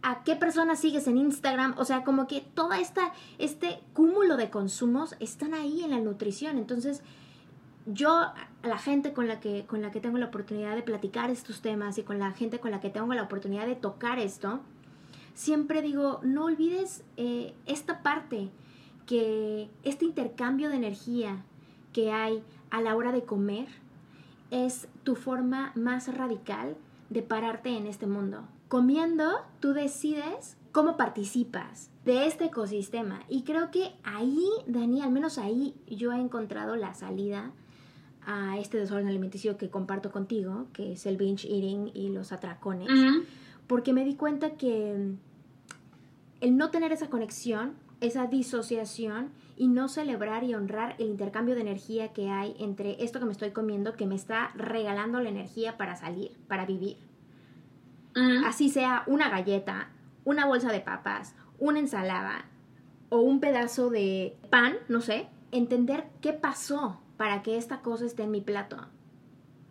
[0.02, 4.50] a qué personas sigues en Instagram, o sea, como que toda esta, este cúmulo de
[4.50, 6.58] consumos están ahí en la nutrición.
[6.58, 7.04] Entonces,
[7.86, 11.30] yo a la gente con la que con la que tengo la oportunidad de platicar
[11.30, 14.60] estos temas y con la gente con la que tengo la oportunidad de tocar esto,
[15.40, 18.50] siempre digo, no olvides eh, esta parte,
[19.06, 21.46] que este intercambio de energía
[21.94, 23.70] que hay a la hora de comer
[24.52, 26.76] es tu forma más radical
[27.10, 28.44] de pararte en este mundo.
[28.68, 33.22] Comiendo, tú decides cómo participas de este ecosistema.
[33.30, 37.54] Y creo que ahí, Dani, al menos ahí yo he encontrado la salida
[38.26, 42.90] a este desorden alimenticio que comparto contigo, que es el binge eating y los atracones,
[43.68, 45.16] porque me di cuenta que
[46.42, 51.62] el no tener esa conexión, esa disociación y no celebrar y honrar el intercambio de
[51.62, 55.78] energía que hay entre esto que me estoy comiendo, que me está regalando la energía
[55.78, 56.98] para salir, para vivir.
[58.46, 59.90] Así sea una galleta,
[60.26, 62.46] una bolsa de papas, una ensalada,
[63.10, 68.24] o un pedazo de pan, no sé, entender qué pasó para que esta cosa esté
[68.24, 68.78] en mi plato.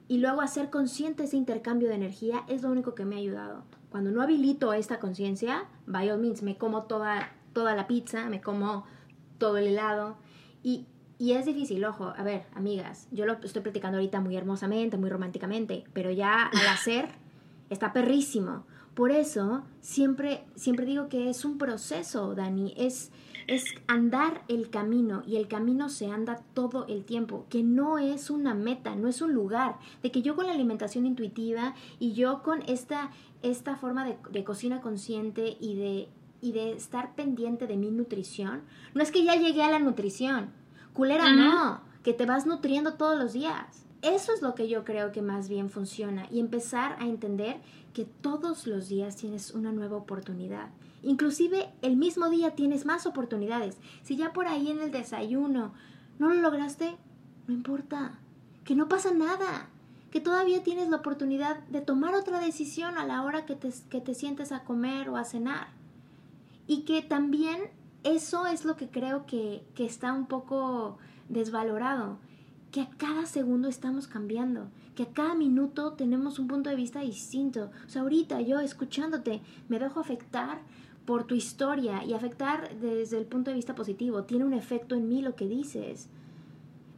[0.09, 3.65] Y luego hacer consciente ese intercambio de energía es lo único que me ha ayudado.
[3.91, 8.41] Cuando no habilito esta conciencia, by all means, me como toda, toda la pizza, me
[8.41, 8.85] como
[9.39, 10.17] todo el helado.
[10.63, 10.87] Y,
[11.19, 15.11] y es difícil, ojo, a ver, amigas, yo lo estoy platicando ahorita muy hermosamente, muy
[15.11, 17.09] románticamente, pero ya al hacer
[17.71, 18.65] está perrísimo.
[18.95, 23.11] Por eso siempre, siempre digo que es un proceso, Dani, es,
[23.49, 28.31] es andar el camino y el camino se anda todo el tiempo, que no es
[28.31, 32.43] una meta, no es un lugar, de que yo con la alimentación intuitiva y yo
[32.43, 33.11] con esta,
[33.43, 36.09] esta forma de, de cocina consciente y de,
[36.43, 38.63] y de estar pendiente de mi nutrición,
[38.95, 40.51] no es que ya llegué a la nutrición,
[40.93, 43.88] culera no, que te vas nutriendo todos los días.
[44.03, 47.57] Eso es lo que yo creo que más bien funciona y empezar a entender
[47.93, 50.69] que todos los días tienes una nueva oportunidad.
[51.03, 53.77] Inclusive el mismo día tienes más oportunidades.
[54.05, 55.73] Si ya por ahí en el desayuno
[56.19, 56.97] no lo lograste,
[57.49, 58.19] no importa,
[58.65, 59.69] que no pasa nada,
[60.13, 64.01] que todavía tienes la oportunidad de tomar otra decisión a la hora que te, que
[64.01, 65.69] te sientes a comer o a cenar.
[66.69, 67.63] Y que también
[68.05, 72.19] eso es lo que creo que, que está un poco desvalorado
[72.71, 77.01] que a cada segundo estamos cambiando, que a cada minuto tenemos un punto de vista
[77.01, 77.71] distinto.
[77.87, 80.59] O sea, ahorita yo escuchándote me dejo afectar
[81.07, 84.25] por tu historia y afectar desde el punto de vista positivo.
[84.25, 86.09] Tiene un efecto en mí lo que dices.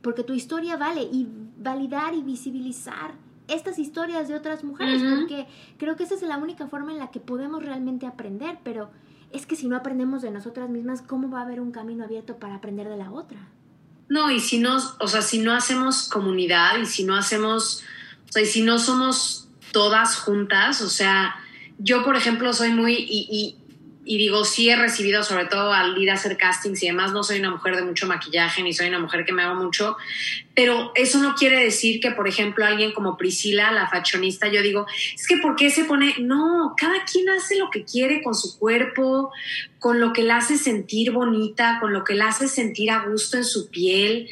[0.02, 1.28] Porque tu historia vale y
[1.59, 3.12] validar y visibilizar
[3.46, 7.11] estas historias de otras mujeres, porque creo que esa es la única forma en la
[7.11, 8.90] que podemos realmente aprender, pero
[9.33, 12.37] es que si no aprendemos de nosotras mismas, ¿cómo va a haber un camino abierto
[12.38, 13.48] para aprender de la otra?
[14.11, 17.85] No, y si no, o sea, si no hacemos comunidad y si no hacemos,
[18.29, 21.37] o sea, y si no somos todas juntas, o sea,
[21.79, 23.57] yo por ejemplo soy muy, y, y,
[24.11, 27.23] y digo, sí he recibido, sobre todo al ir a hacer castings y demás, no
[27.23, 29.96] soy una mujer de mucho maquillaje ni soy una mujer que me haga mucho,
[30.53, 34.85] pero eso no quiere decir que, por ejemplo, alguien como Priscila, la fashionista, yo digo,
[35.14, 36.16] es que ¿por qué se pone?
[36.18, 39.31] No, cada quien hace lo que quiere con su cuerpo,
[39.79, 43.37] con lo que la hace sentir bonita, con lo que la hace sentir a gusto
[43.37, 44.29] en su piel.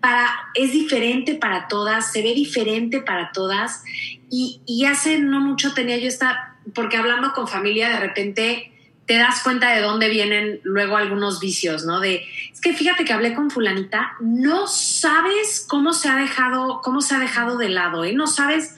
[0.00, 3.84] Para, es diferente para todas, se ve diferente para todas.
[4.28, 8.71] Y, y hace no mucho tenía yo esta, porque hablando con familia, de repente
[9.06, 12.00] te das cuenta de dónde vienen luego algunos vicios, ¿no?
[12.00, 17.00] De, es que fíjate que hablé con fulanita, no sabes cómo se ha dejado, cómo
[17.00, 18.12] se ha dejado de lado, ¿eh?
[18.12, 18.76] No sabes.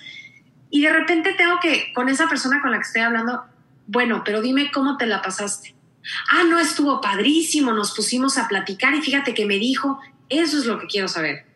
[0.71, 3.45] Y de repente tengo que, con esa persona con la que estoy hablando,
[3.87, 5.75] bueno, pero dime cómo te la pasaste.
[6.31, 10.67] Ah, no, estuvo padrísimo, nos pusimos a platicar y fíjate que me dijo, eso es
[10.67, 11.47] lo que quiero saber.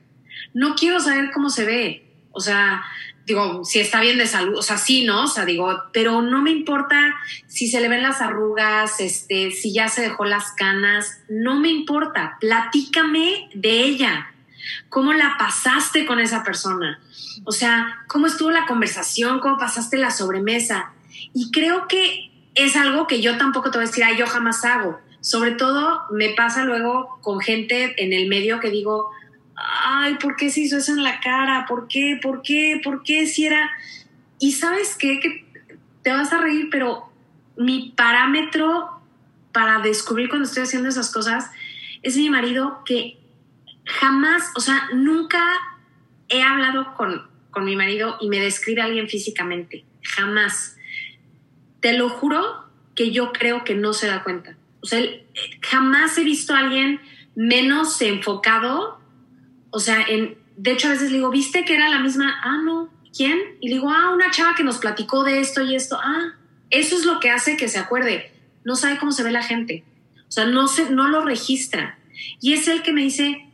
[0.54, 2.04] No quiero saber cómo se ve.
[2.32, 2.82] O sea,
[3.28, 5.24] digo, si está bien de salud, o sea, sí, ¿no?
[5.24, 7.14] O sea, digo, pero no me importa
[7.46, 11.68] si se le ven las arrugas, este, si ya se dejó las canas, no me
[11.68, 14.32] importa, platícame de ella,
[14.88, 17.00] cómo la pasaste con esa persona,
[17.44, 20.92] o sea, cómo estuvo la conversación, cómo pasaste la sobremesa.
[21.34, 24.64] Y creo que es algo que yo tampoco te voy a decir, ay, yo jamás
[24.64, 24.98] hago.
[25.20, 29.10] Sobre todo me pasa luego con gente en el medio que digo,
[29.58, 31.66] ay, ¿por qué se hizo eso en la cara?
[31.68, 32.18] ¿Por qué?
[32.22, 32.80] ¿Por qué?
[32.82, 33.70] ¿Por qué si era?
[34.38, 35.44] Y sabes qué, que
[36.02, 37.10] te vas a reír, pero
[37.56, 39.00] mi parámetro
[39.52, 41.50] para descubrir cuando estoy haciendo esas cosas
[42.02, 43.18] es mi marido que
[43.84, 45.42] jamás, o sea, nunca
[46.28, 50.76] he hablado con, con mi marido y me describe a alguien físicamente, jamás.
[51.80, 54.56] Te lo juro que yo creo que no se da cuenta.
[54.80, 55.00] O sea,
[55.62, 57.00] jamás he visto a alguien
[57.34, 58.97] menos enfocado
[59.70, 62.40] o sea, en, de hecho a veces le digo, ¿viste que era la misma?
[62.42, 63.38] Ah, no, ¿quién?
[63.60, 65.98] Y le digo, ah, una chava que nos platicó de esto y esto.
[66.00, 66.34] Ah,
[66.70, 68.32] eso es lo que hace que se acuerde.
[68.64, 69.84] No sabe cómo se ve la gente.
[70.28, 71.98] O sea, no, se, no lo registra.
[72.40, 73.46] Y es el que me dice,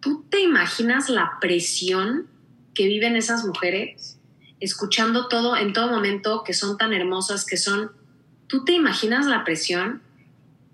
[0.00, 2.26] ¿tú te imaginas la presión
[2.74, 4.18] que viven esas mujeres?
[4.60, 7.92] Escuchando todo en todo momento, que son tan hermosas, que son...
[8.46, 10.02] ¿Tú te imaginas la presión?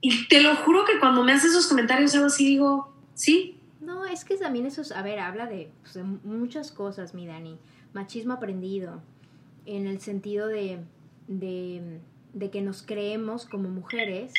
[0.00, 4.04] Y te lo juro que cuando me hace esos comentarios, algo así digo, sí, no,
[4.06, 7.58] es que también eso, a ver, habla de, pues, de muchas cosas, mi Dani.
[7.92, 9.00] Machismo aprendido,
[9.66, 10.80] en el sentido de,
[11.28, 12.00] de,
[12.34, 14.32] de que nos creemos como mujeres,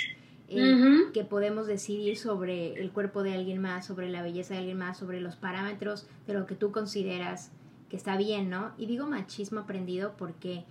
[0.48, 4.78] eh, que podemos decidir sobre el cuerpo de alguien más, sobre la belleza de alguien
[4.78, 7.52] más, sobre los parámetros de lo que tú consideras
[7.90, 8.72] que está bien, ¿no?
[8.78, 10.66] Y digo machismo aprendido porque,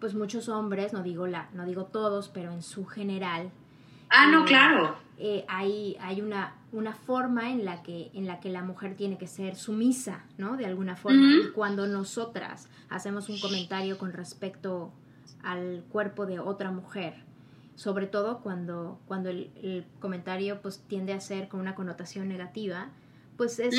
[0.00, 3.50] pues muchos hombres, no digo la, no digo todos, pero en su general.
[4.12, 4.96] Ah, no, claro.
[5.18, 9.18] Eh, hay, hay una una forma en la que en la que la mujer tiene
[9.18, 10.56] que ser sumisa, ¿no?
[10.56, 11.20] De alguna forma.
[11.20, 14.92] Y cuando nosotras hacemos un comentario con respecto
[15.42, 17.14] al cuerpo de otra mujer
[17.74, 22.88] sobre todo cuando, cuando el, comentario pues tiende a ser con una connotación negativa,
[23.36, 23.74] pues es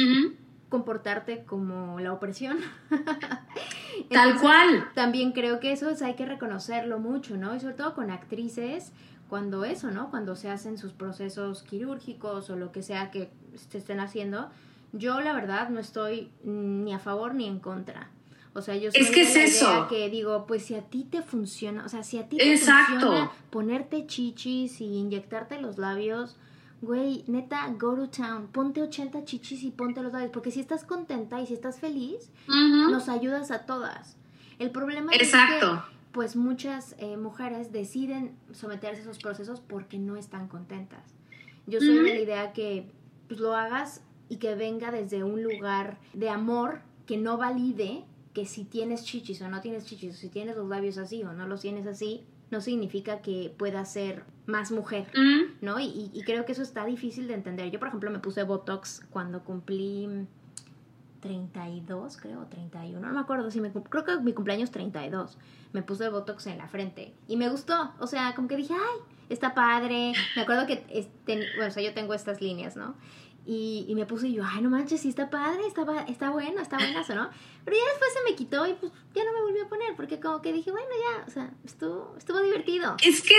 [0.70, 2.58] comportarte como la opresión.
[4.12, 4.90] Tal cual.
[4.96, 7.56] También creo que eso es, hay que reconocerlo mucho, ¿no?
[7.56, 8.92] Y sobre todo con actrices,
[9.34, 10.12] cuando eso, ¿no?
[10.12, 14.52] Cuando se hacen sus procesos quirúrgicos o lo que sea que se estén haciendo,
[14.92, 18.12] yo la verdad no estoy ni a favor ni en contra.
[18.54, 19.88] O sea, yo soy es que es eso.
[19.90, 23.32] que digo, pues si a ti te funciona, o sea, si a ti te funciona
[23.50, 26.38] ponerte chichis y inyectarte los labios,
[26.84, 30.86] güey, neta, go to town, ponte 80 chichis y ponte los labios, porque si estás
[30.86, 34.16] contenta y si estás feliz, nos ayudas a todas.
[34.60, 35.60] El problema es que
[36.14, 41.16] pues muchas eh, mujeres deciden someterse a esos procesos porque no están contentas.
[41.66, 42.88] Yo soy de la idea que
[43.28, 48.46] pues, lo hagas y que venga desde un lugar de amor que no valide que
[48.46, 51.48] si tienes chichis o no tienes chichis, o si tienes los labios así o no
[51.48, 55.08] los tienes así, no significa que puedas ser más mujer,
[55.62, 55.80] ¿no?
[55.80, 57.72] Y, y, creo que eso está difícil de entender.
[57.72, 60.28] Yo, por ejemplo, me puse Botox cuando cumplí
[61.24, 65.38] 32, creo, 31, no me acuerdo si me creo que mi cumpleaños 32.
[65.72, 69.00] Me puse Botox en la frente y me gustó, o sea, como que dije, "Ay,
[69.30, 72.96] está padre." Me acuerdo que este, bueno, o sea, yo tengo estas líneas, ¿no?
[73.46, 76.78] Y, y, me puse yo, ay, no manches, sí está padre, está, está bueno, está
[76.78, 77.30] buenazo, ¿no?
[77.66, 80.20] Pero ya después se me quitó y pues ya no me volví a poner, porque
[80.20, 82.96] como que dije, bueno, ya, o sea, estuvo, estuvo divertido.
[83.04, 83.36] Es que,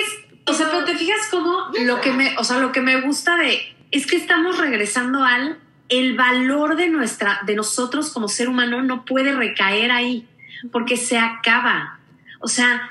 [0.46, 3.36] o sea, pero te fijas cómo lo que me, o sea, lo que me gusta
[3.36, 3.60] de,
[3.92, 5.58] es que estamos regresando al,
[5.88, 10.26] el valor de nuestra, de nosotros como ser humano no puede recaer ahí,
[10.72, 11.98] porque se acaba.
[12.40, 12.90] O sea,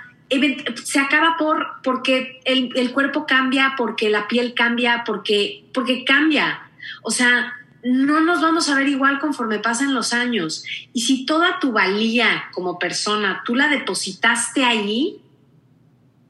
[0.84, 6.64] se acaba por, porque el, el cuerpo cambia, porque la piel cambia, porque, porque cambia
[7.02, 10.64] o sea, no nos vamos a ver igual conforme pasen los años.
[10.94, 15.22] Y si toda tu valía como persona tú la depositaste ahí,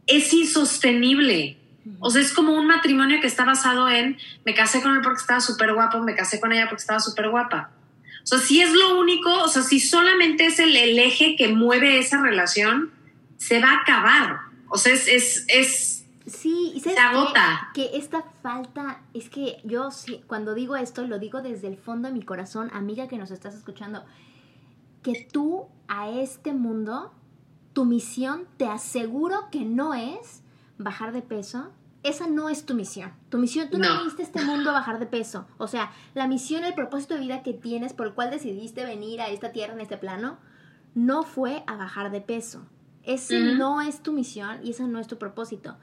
[0.07, 1.57] es insostenible.
[1.99, 5.19] O sea, es como un matrimonio que está basado en me casé con él porque
[5.19, 7.71] estaba súper guapo, me casé con ella porque estaba súper guapa.
[8.23, 11.99] O sea, si es lo único, o sea, si solamente es el, eje que mueve
[11.99, 12.91] esa relación,
[13.37, 14.39] se va a acabar.
[14.69, 17.69] O sea, es, es, es Sí, y se agota.
[17.73, 19.89] Que, esta falta, es que yo
[20.27, 23.55] cuando digo esto, lo digo desde el fondo de mi corazón, amiga que nos estás
[23.55, 24.05] escuchando,
[25.01, 27.13] que tú a este mundo,
[27.73, 30.42] tu misión, te aseguro que no es
[30.77, 31.71] bajar de peso.
[32.03, 33.13] Esa no es tu misión.
[33.29, 35.47] Tu misión, tú no, no viniste a este mundo a bajar de peso.
[35.57, 39.21] O sea, la misión, el propósito de vida que tienes, por el cual decidiste venir
[39.21, 40.37] a esta tierra, en este plano,
[40.95, 42.65] no fue a bajar de peso.
[43.03, 45.77] Ese no es tu misión y ese no es tu propósito.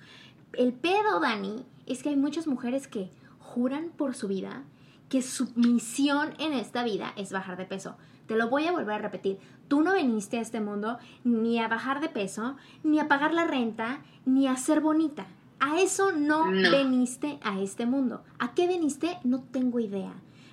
[0.53, 4.65] El pedo, Dani, es que hay muchas mujeres que juran por su vida
[5.11, 7.97] que su misión en esta vida es bajar de peso.
[8.31, 9.41] Te lo voy a volver a repetir.
[9.67, 12.55] Tú no viniste a este mundo ni a bajar de peso,
[12.85, 15.27] ni a pagar la renta, ni a ser bonita.
[15.59, 18.23] A eso no, no, veniste a este mundo.
[18.39, 19.19] ¿A qué veniste?
[19.25, 20.13] No tengo idea.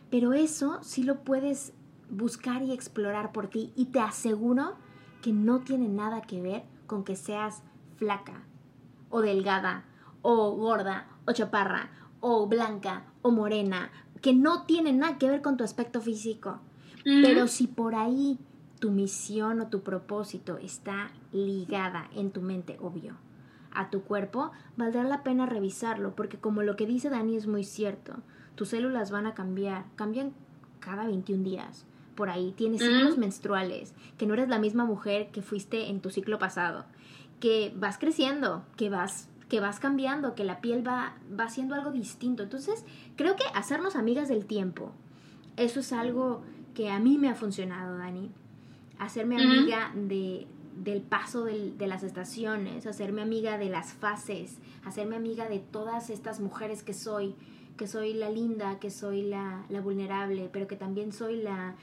[0.09, 1.71] Pero eso sí lo puedes
[2.09, 3.73] buscar y explorar por ti.
[3.75, 4.73] Y te aseguro
[5.21, 7.61] que no tiene nada que ver con que seas
[7.97, 8.41] flaca,
[9.11, 9.85] o delgada,
[10.23, 13.91] o gorda, o chaparra, o blanca, o morena,
[14.23, 16.59] que no tiene nada que ver con tu aspecto físico.
[17.07, 18.37] Pero si por ahí
[18.79, 23.15] tu misión o tu propósito está ligada en tu mente, obvio,
[23.71, 27.63] a tu cuerpo, valdrá la pena revisarlo, porque como lo que dice Dani es muy
[27.63, 28.15] cierto,
[28.55, 30.33] tus células van a cambiar, cambian
[30.79, 31.85] cada 21 días.
[32.15, 36.09] Por ahí tienes ciclos menstruales, que no eres la misma mujer que fuiste en tu
[36.09, 36.85] ciclo pasado,
[37.39, 41.91] que vas creciendo, que vas que vas cambiando, que la piel va, va haciendo algo
[41.91, 42.43] distinto.
[42.43, 42.83] Entonces,
[43.15, 44.91] creo que hacernos amigas del tiempo,
[45.55, 46.43] eso es algo
[46.77, 48.29] que a mí me ha funcionado, Dani.
[48.99, 55.49] Hacerme amiga de, del paso de las estaciones, hacerme amiga de las fases, hacerme amiga
[55.49, 57.33] de todas estas mujeres que soy,
[57.77, 61.73] que soy la linda, que soy la, la vulnerable, pero que también soy la,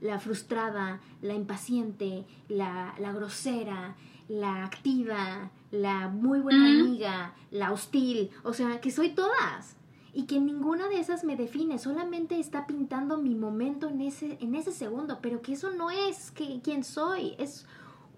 [0.00, 3.96] la frustrada, la impaciente, la, la grosera,
[4.28, 9.76] la activa, la muy buena amiga, la hostil, o sea, que soy todas.
[10.12, 14.54] Y que ninguna de esas me define, solamente está pintando mi momento en ese, en
[14.54, 17.66] ese segundo, pero que eso no es que, quien soy, es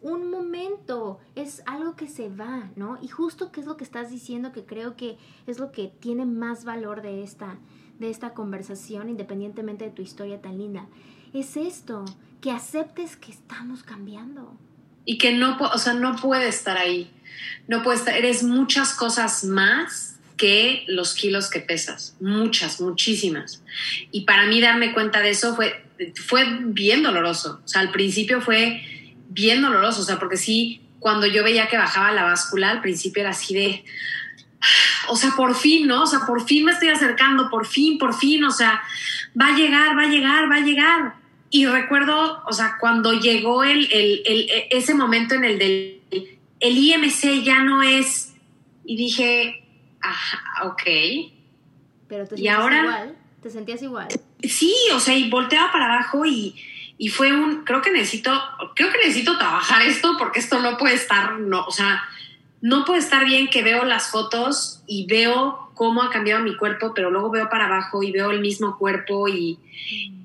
[0.01, 2.99] un momento, es algo que se va, ¿no?
[3.03, 6.25] Y justo que es lo que estás diciendo, que creo que es lo que tiene
[6.25, 7.59] más valor de esta,
[7.99, 10.87] de esta conversación, independientemente de tu historia tan linda,
[11.35, 12.05] es esto,
[12.41, 14.55] que aceptes que estamos cambiando.
[15.05, 17.11] Y que no, o sea, no puede estar ahí
[17.69, 23.63] no puedes, eres muchas cosas más que los kilos que pesas, muchas, muchísimas.
[24.11, 25.85] Y para mí darme cuenta de eso fue,
[26.15, 27.61] fue bien doloroso.
[27.63, 28.83] O sea, al principio fue
[29.29, 33.21] bien doloroso, o sea, porque sí, cuando yo veía que bajaba la báscula, al principio
[33.21, 33.85] era así de,
[35.09, 36.05] o sea, por fin, ¿no?
[36.05, 38.81] O sea, por fin me estoy acercando, por fin, por fin, o sea,
[39.39, 41.15] va a llegar, va a llegar, va a llegar.
[41.51, 46.01] Y recuerdo, o sea, cuando llegó el, el, el, ese momento en el del
[46.61, 48.35] el IMC ya no es,
[48.87, 49.60] y dije,
[50.01, 50.83] ajá, ok.
[52.09, 53.17] Pero te Y sentías ahora- igual.
[53.43, 54.09] Te sentías igual.
[54.43, 56.55] Sí, o sea, y volteaba para abajo y,
[56.99, 58.31] y fue un, creo que necesito,
[58.77, 62.03] creo que necesito trabajar esto porque esto no puede estar, no, o sea,
[62.61, 66.93] no puede estar bien que veo las fotos y veo cómo ha cambiado mi cuerpo,
[66.95, 69.59] pero luego veo para abajo y veo el mismo cuerpo y,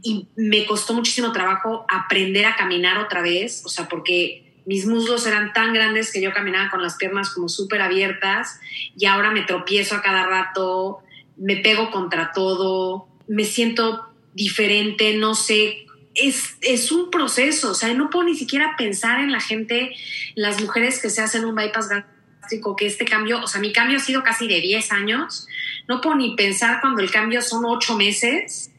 [0.03, 5.25] y me costó muchísimo trabajo aprender a caminar otra vez, o sea, porque mis muslos
[5.27, 8.59] eran tan grandes que yo caminaba con las piernas como súper abiertas
[8.97, 10.99] y ahora me tropiezo a cada rato,
[11.37, 15.85] me pego contra todo, me siento diferente, no sé,
[16.15, 19.95] es, es un proceso, o sea, no puedo ni siquiera pensar en la gente,
[20.35, 23.97] las mujeres que se hacen un bypass gástrico, que este cambio, o sea, mi cambio
[23.97, 25.47] ha sido casi de 10 años,
[25.87, 28.71] no puedo ni pensar cuando el cambio son 8 meses.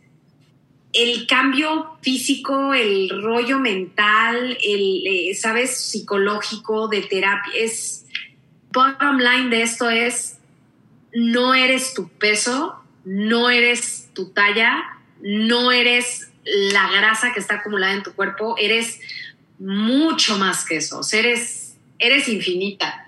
[0.96, 5.76] El cambio físico, el rollo mental, el, eh, ¿sabes?
[5.76, 8.06] Psicológico, de terapia, es,
[8.72, 10.38] bottom line de esto es,
[11.12, 17.94] no eres tu peso, no eres tu talla, no eres la grasa que está acumulada
[17.94, 19.00] en tu cuerpo, eres
[19.58, 23.05] mucho más que eso, eres, eres infinita.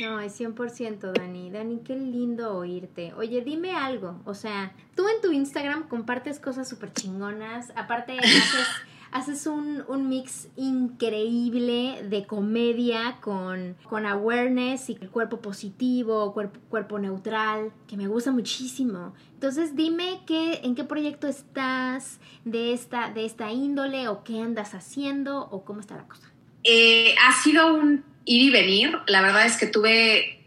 [0.00, 1.50] No, es 100% Dani.
[1.50, 3.12] Dani, qué lindo oírte.
[3.14, 4.20] Oye, dime algo.
[4.24, 7.72] O sea, tú en tu Instagram compartes cosas súper chingonas.
[7.76, 8.66] Aparte, haces,
[9.12, 16.58] haces un, un mix increíble de comedia con, con awareness y el cuerpo positivo, cuerpo,
[16.68, 19.14] cuerpo neutral, que me gusta muchísimo.
[19.34, 24.74] Entonces, dime qué, en qué proyecto estás de esta, de esta índole o qué andas
[24.74, 26.32] haciendo o cómo está la cosa.
[26.64, 28.98] Eh, ha sido un ir y venir.
[29.06, 30.40] La verdad es que tuve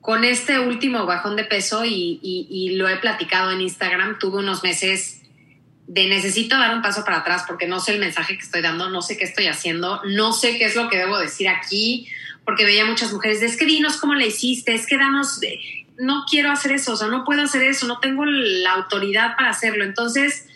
[0.00, 4.38] con este último bajón de peso y, y- y lo he platicado en Instagram, tuve
[4.38, 5.22] unos meses
[5.86, 8.88] de necesito dar un paso para atrás porque no sé el mensaje que estoy dando,
[8.90, 12.06] no sé qué estoy haciendo, no sé qué es lo que debo decir aquí,
[12.44, 15.58] porque veía muchas mujeres, de, es que dinos cómo le hiciste, es que danos, de-
[15.98, 19.50] no quiero hacer eso, o sea, no puedo hacer eso, no tengo la autoridad para
[19.50, 19.84] hacerlo.
[19.84, 20.48] Entonces,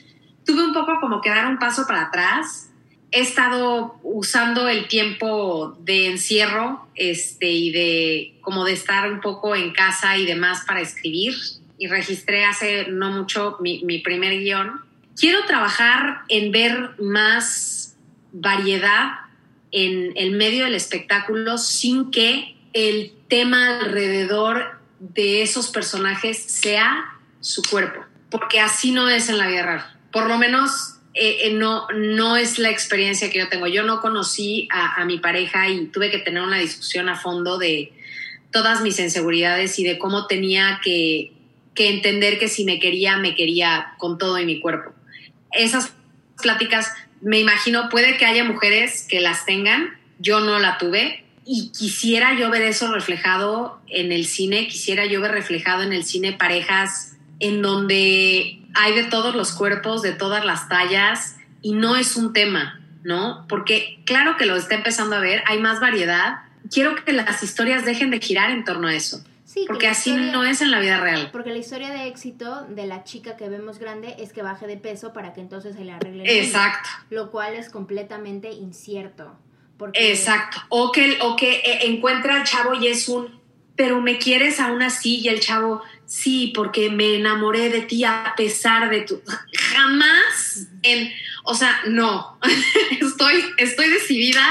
[0.45, 2.68] tuve un poco como que dar un paso para atrás.
[3.11, 9.55] He estado usando el tiempo de encierro este, y de como de estar un poco
[9.55, 11.35] en casa y demás para escribir.
[11.79, 14.83] Y registré hace no mucho mi, mi primer guion.
[15.17, 17.97] Quiero trabajar en ver más
[18.33, 19.13] variedad
[19.71, 27.63] en el medio del espectáculo sin que el tema alrededor de esos personajes sea su
[27.63, 29.97] cuerpo, porque así no es en la vida real.
[30.13, 33.67] Por lo menos eh, eh, no, no es la experiencia que yo tengo.
[33.67, 37.59] Yo no conocí a, a mi pareja y tuve que tener una discusión a fondo
[37.59, 37.93] de
[38.53, 41.33] todas mis inseguridades y de cómo tenía que,
[41.75, 44.93] que entender que si me quería, me quería con todo y mi cuerpo.
[45.53, 45.93] Esas
[46.41, 51.71] pláticas, me imagino, puede que haya mujeres que las tengan, yo no la tuve, y
[51.71, 56.33] quisiera yo ver eso reflejado en el cine, quisiera yo ver reflejado en el cine
[56.33, 62.17] parejas en donde hay de todos los cuerpos, de todas las tallas, y no es
[62.17, 63.45] un tema, ¿no?
[63.49, 66.41] Porque claro que lo está empezando a ver, hay más variedad.
[66.71, 70.11] Quiero que las historias dejen de girar en torno a eso, Sí, que porque así
[70.11, 71.31] historia- no es en la vida real.
[71.33, 74.77] Porque la historia de éxito de la chica que vemos grande es que baje de
[74.77, 76.89] peso para que entonces se le arregle el Exacto.
[77.11, 79.35] Lo cual es completamente incierto.
[79.79, 80.59] Porque Exacto.
[80.69, 83.38] O que, o que eh, encuentra al chavo y es un,
[83.79, 88.35] pero me quieres aún así y el chavo, sí, porque me enamoré de ti a
[88.37, 89.23] pesar de tu...
[89.55, 91.13] Jamás en...
[91.45, 92.41] O sea, no.
[93.01, 94.43] estoy, estoy decidida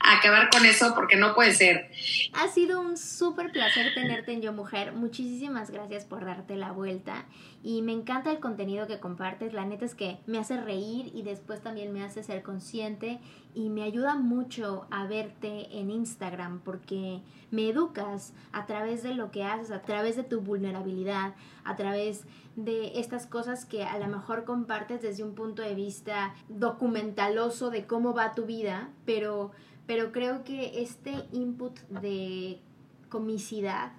[0.00, 1.88] a acabar con eso porque no puede ser.
[2.32, 4.90] Ha sido un súper placer tenerte en Yo Mujer.
[4.92, 7.26] Muchísimas gracias por darte la vuelta.
[7.66, 9.54] Y me encanta el contenido que compartes.
[9.54, 13.20] La neta es que me hace reír y después también me hace ser consciente.
[13.54, 19.30] Y me ayuda mucho a verte en Instagram porque me educas a través de lo
[19.30, 24.08] que haces, a través de tu vulnerabilidad, a través de estas cosas que a lo
[24.08, 29.52] mejor compartes desde un punto de vista documentaloso de cómo va tu vida, pero
[29.86, 32.58] pero creo que este input de
[33.08, 33.92] comicidad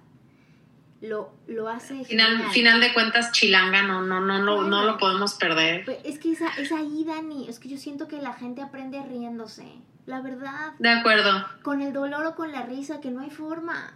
[1.08, 2.50] lo, lo hace Final, genial.
[2.52, 5.84] final de cuentas, chilanga, no, no, no, no, lo podemos perder.
[5.84, 9.02] Pues es que esa, es ahí, Dani, es que yo siento que la gente aprende
[9.02, 9.66] riéndose,
[10.06, 11.46] la verdad, De acuerdo.
[11.62, 13.94] con el dolor o con la risa, que no hay forma.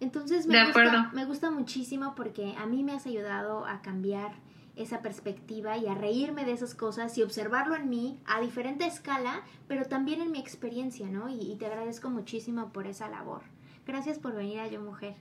[0.00, 1.08] Entonces me, De gusta, acuerdo.
[1.12, 4.32] me gusta muchísimo porque a mí me has ayudado a cambiar
[4.74, 9.42] esa perspectiva y a reírme de esas cosas y observarlo en mí a diferente escala,
[9.68, 11.28] pero también en mi experiencia, ¿no?
[11.28, 13.42] Y, y te agradezco muchísimo por esa labor.
[13.86, 15.14] Gracias por venir a Yo Mujer.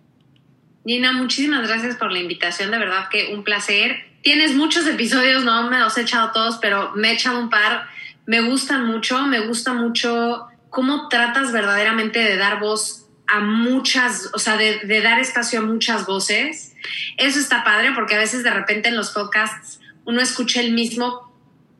[0.83, 4.03] Nina, muchísimas gracias por la invitación, de verdad que un placer.
[4.23, 7.87] Tienes muchos episodios, no me los he echado todos, pero me he echado un par.
[8.25, 14.39] Me gustan mucho, me gusta mucho cómo tratas verdaderamente de dar voz a muchas, o
[14.39, 16.75] sea, de, dar espacio a muchas voces.
[17.17, 21.31] Eso está padre porque a veces de repente en los podcasts uno escucha el mismo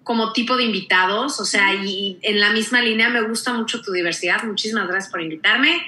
[0.04, 3.92] como tipo de invitados, o sea, y en la misma línea me gusta mucho tu
[3.92, 4.44] diversidad.
[4.44, 5.86] Muchísimas gracias por invitarme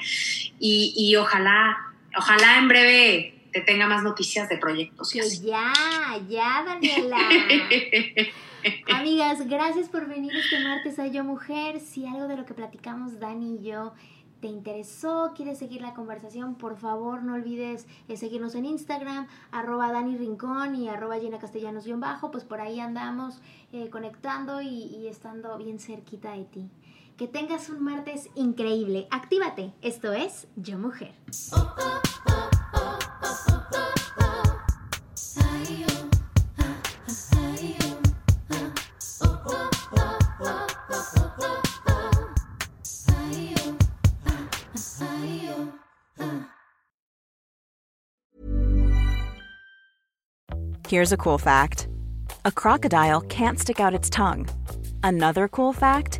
[0.59, 5.15] y ojalá, ojalá en breve te tenga más noticias de proyectos.
[5.15, 5.45] Y así.
[5.45, 5.71] Ya,
[6.27, 7.17] ya, Daniela.
[8.93, 11.79] Amigas, gracias por venir este martes a Yo Mujer.
[11.79, 13.93] Si algo de lo que platicamos Dani y yo
[14.39, 19.89] te interesó, quieres seguir la conversación, por favor no olvides eh, seguirnos en Instagram, arroba
[19.93, 23.41] Dani Rincón y arroba Gina Castellanos-bajo, pues por ahí andamos
[23.71, 26.69] eh, conectando y, y estando bien cerquita de ti.
[27.17, 29.07] Que tengas un martes increíble.
[29.11, 29.71] Actívate.
[29.81, 31.13] Esto es Yo Mujer.
[50.93, 51.87] Here's a cool fact
[52.45, 54.47] a crocodile can't stick out its tongue.
[55.03, 56.19] Another cool fact